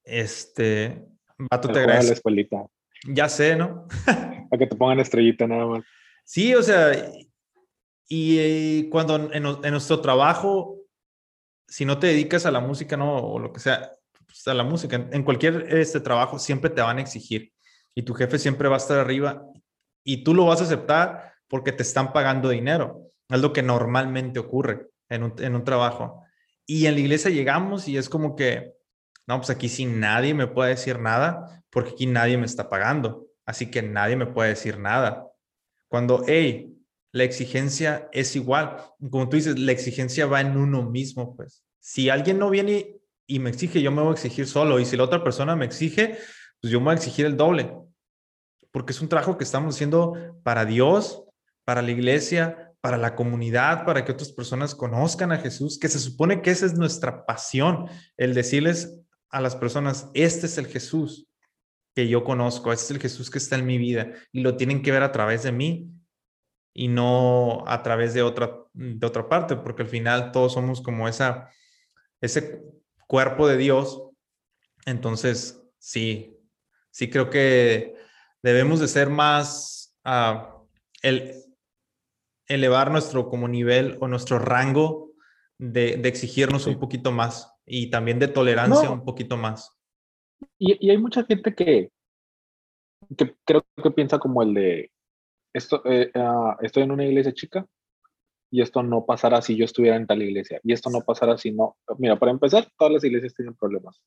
[0.03, 1.06] Este,
[1.38, 2.07] Vato, te agradezco.
[2.07, 2.65] la escuelita.
[3.07, 3.88] Ya sé, ¿no?
[4.06, 5.84] Para que te pongan estrellita nada más.
[6.24, 6.91] Sí, o sea,
[8.07, 10.78] y, cuando en, en, nuestro trabajo,
[11.68, 13.18] si no te dedicas a la música, ¿no?
[13.18, 13.91] O lo que sea,
[14.43, 15.07] pues, la música.
[15.11, 17.53] En, cualquier este trabajo siempre te van a exigir
[17.95, 19.45] y tu jefe siempre va a estar arriba
[20.03, 23.11] y tú lo vas a aceptar porque te están pagando dinero.
[23.30, 26.23] Es lo que normalmente ocurre en un, en un trabajo.
[26.65, 28.73] Y en la iglesia llegamos y es como que,
[29.27, 33.27] no, pues aquí sí nadie me puede decir nada porque aquí nadie me está pagando.
[33.45, 35.27] Así que nadie me puede decir nada.
[35.88, 36.73] Cuando, hey,
[37.11, 38.77] la exigencia es igual.
[39.11, 41.64] Como tú dices, la exigencia va en uno mismo, pues.
[41.80, 42.97] Si alguien no viene
[43.28, 44.80] y me exige, yo me voy a exigir solo.
[44.80, 46.18] Y si la otra persona me exige,
[46.62, 47.74] pues yo me voy a exigir el doble.
[48.72, 50.14] Porque es un trabajo que estamos haciendo
[50.44, 51.24] para Dios,
[51.66, 56.00] para la iglesia, para la comunidad, para que otras personas conozcan a Jesús, que se
[56.00, 57.88] supone que esa es nuestra pasión,
[58.18, 61.28] el decirles a las personas, este es el Jesús
[61.95, 64.82] que yo conozco, este es el Jesús que está en mi vida y lo tienen
[64.82, 65.91] que ver a través de mí
[66.74, 71.08] y no a través de otra, de otra parte, porque al final todos somos como
[71.08, 71.50] esa,
[72.20, 72.64] ese
[73.07, 74.03] cuerpo de Dios.
[74.85, 76.38] Entonces, sí,
[76.91, 77.95] sí creo que
[78.41, 80.67] debemos de ser más, uh,
[81.01, 81.43] el,
[82.47, 85.11] elevar nuestro como nivel o nuestro rango
[85.57, 89.71] de, de exigirnos un poquito más y también de tolerancia un poquito más.
[90.57, 91.91] Y, y, hay mucha gente que,
[93.17, 94.91] que creo que piensa como el de,
[95.53, 97.65] esto, eh, uh, estoy en una iglesia chica,
[98.53, 101.51] y esto no pasará si yo estuviera en tal iglesia, y esto no pasará si
[101.51, 101.75] no.
[101.97, 103.99] Mira, para empezar, todas las iglesias tienen problemas.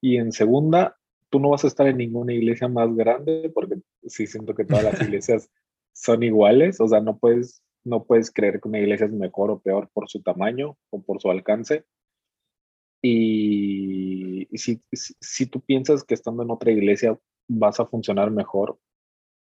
[0.00, 0.96] Y en segunda,
[1.28, 3.74] tú no vas a estar en ninguna iglesia más grande, porque
[4.06, 5.50] sí siento que todas las iglesias
[5.92, 9.60] son iguales, o sea, no puedes, no puedes creer que una iglesia es mejor o
[9.60, 11.84] peor por su tamaño o por su alcance.
[13.02, 18.78] Y, si, si tú piensas que estando en otra iglesia vas a funcionar mejor,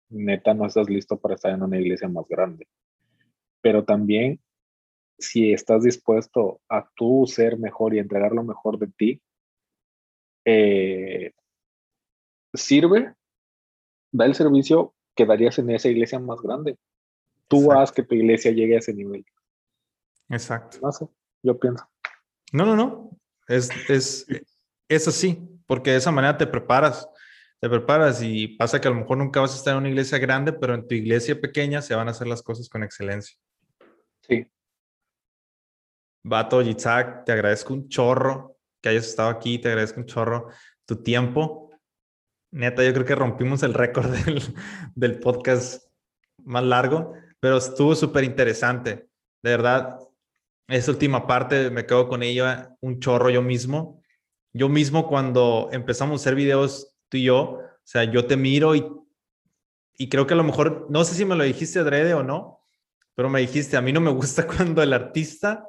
[0.07, 2.65] neta no estás listo para estar en una iglesia más grande
[3.61, 4.39] pero también
[5.17, 9.21] si estás dispuesto a tú ser mejor y entregar lo mejor de ti,
[10.45, 11.31] eh,
[12.53, 13.13] sirve,
[14.11, 16.77] da el servicio, quedarías en esa iglesia más grande.
[17.47, 19.25] Tú haz que tu iglesia llegue a ese nivel.
[20.29, 20.79] Exacto.
[20.81, 21.07] No sé,
[21.43, 21.85] yo pienso.
[22.51, 23.11] No, no, no.
[23.47, 24.25] Es, es,
[24.87, 27.07] es así, porque de esa manera te preparas.
[27.59, 30.17] Te preparas y pasa que a lo mejor nunca vas a estar en una iglesia
[30.17, 33.37] grande, pero en tu iglesia pequeña se van a hacer las cosas con excelencia.
[34.31, 34.47] Sí.
[36.23, 40.47] Vato, Yitzhak, te agradezco un chorro que hayas estado aquí, te agradezco un chorro
[40.85, 41.71] tu tiempo.
[42.51, 44.09] Neta, yo creo que rompimos el récord
[44.95, 45.83] del, podcast
[46.43, 49.09] más largo, pero estuvo súper interesante.
[49.43, 49.99] De verdad,
[50.69, 54.01] esa última parte me quedo con ella un chorro yo mismo.
[54.53, 58.75] Yo mismo cuando empezamos a hacer videos tú y yo, o sea, yo te miro
[58.75, 58.85] y,
[59.97, 62.60] y creo que a lo mejor, no sé si me lo dijiste adrede o no,
[63.15, 65.67] pero me dijiste, a mí no me gusta cuando el artista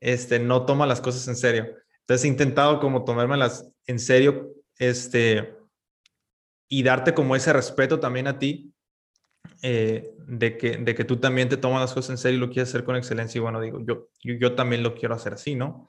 [0.00, 1.66] este, no toma las cosas en serio.
[2.00, 5.56] Entonces he intentado como tomármelas en serio, este,
[6.68, 8.72] y darte como ese respeto también a ti,
[9.62, 12.50] eh, de, que, de que tú también te tomas las cosas en serio y lo
[12.50, 13.38] quieres hacer con excelencia.
[13.38, 15.88] Y bueno, digo, yo, yo, yo también lo quiero hacer así, ¿no?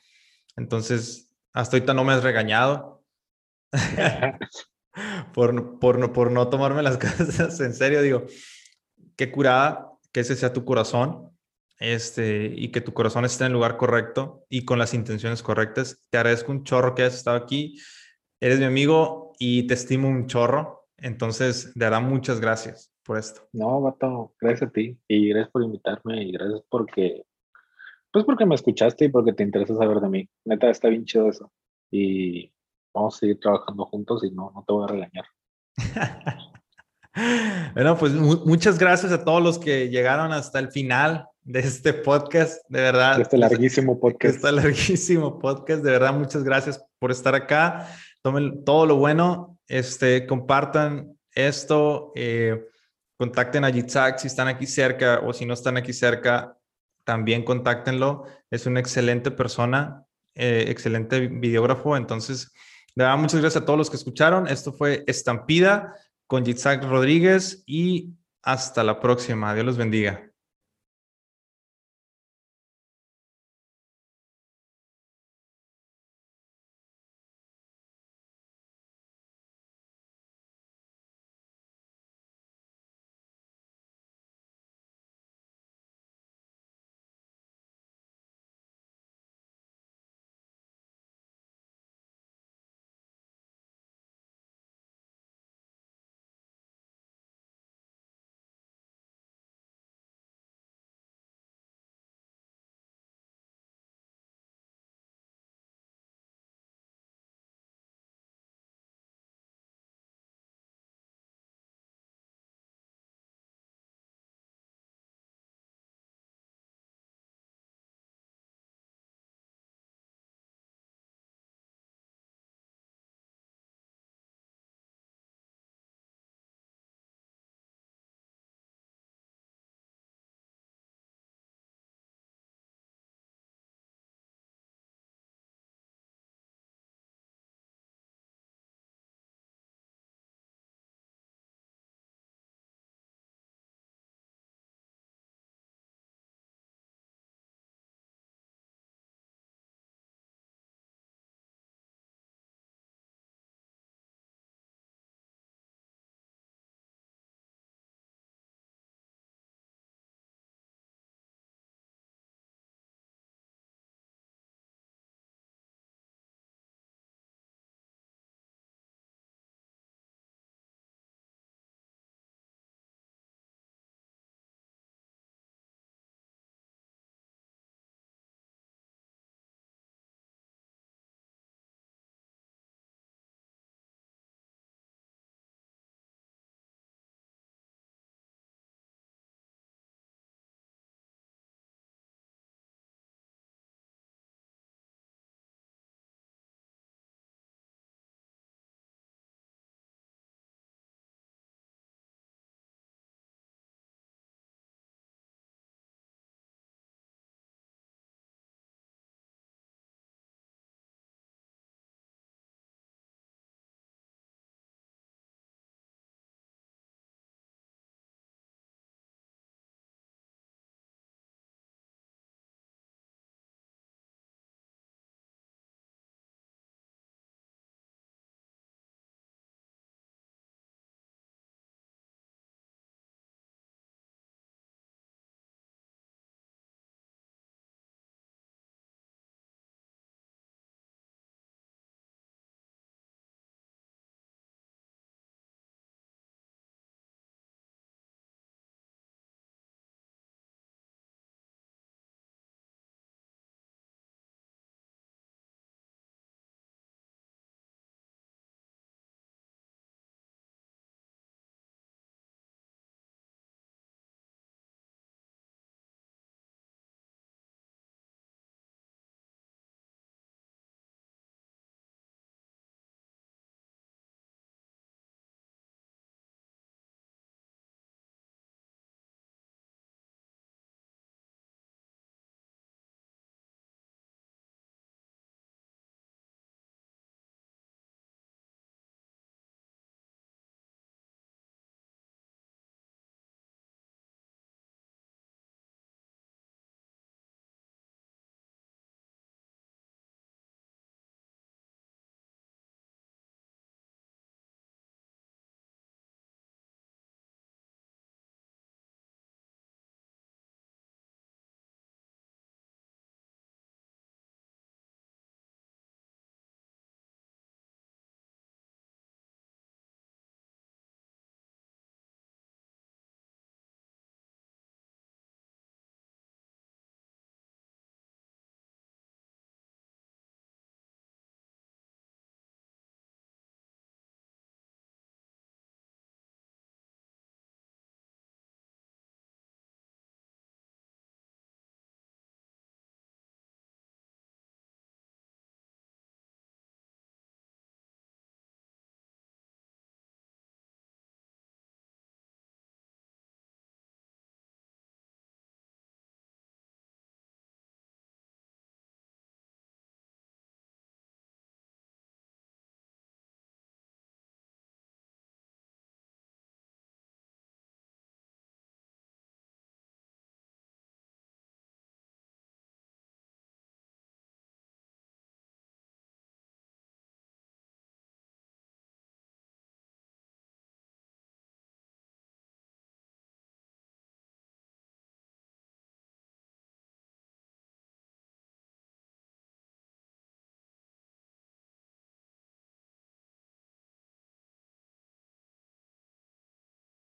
[0.56, 3.04] Entonces, hasta ahorita no me has regañado
[5.34, 8.02] por, por, por no tomarme las cosas en serio.
[8.02, 8.26] Digo,
[9.16, 11.32] qué curada que ese sea tu corazón
[11.80, 16.06] este, y que tu corazón esté en el lugar correcto y con las intenciones correctas.
[16.10, 17.80] Te agradezco un chorro que hayas estado aquí.
[18.40, 20.88] Eres mi amigo y te estimo un chorro.
[20.98, 23.42] Entonces, de verdad, muchas gracias por esto.
[23.54, 27.24] No, Vato, gracias a ti y gracias por invitarme y gracias porque,
[28.12, 30.30] pues porque me escuchaste y porque te interesa saber de mí.
[30.46, 31.52] Neta, está bien chido eso.
[31.90, 32.52] Y
[32.94, 35.26] vamos a seguir trabajando juntos y no, no te voy a regañar.
[37.74, 42.62] bueno, pues muchas gracias a todos los que llegaron hasta el final de este podcast,
[42.70, 43.20] de verdad.
[43.20, 44.36] Este larguísimo podcast.
[44.36, 47.88] Este larguísimo podcast, de verdad, muchas gracias por estar acá.
[48.22, 52.66] Tomen todo lo bueno, este, compartan esto, eh,
[53.18, 56.58] contacten a Yitzhak si están aquí cerca o si no están aquí cerca,
[57.04, 58.26] también contáctenlo.
[58.52, 60.04] Es una excelente persona,
[60.36, 61.98] eh, excelente videógrafo.
[61.98, 62.52] Entonces,
[62.96, 64.48] de verdad, muchas gracias a todos los que escucharon.
[64.48, 65.96] Esto fue Estampida
[66.30, 69.56] con Yitzhak Rodríguez y hasta la próxima.
[69.56, 70.29] Dios los bendiga.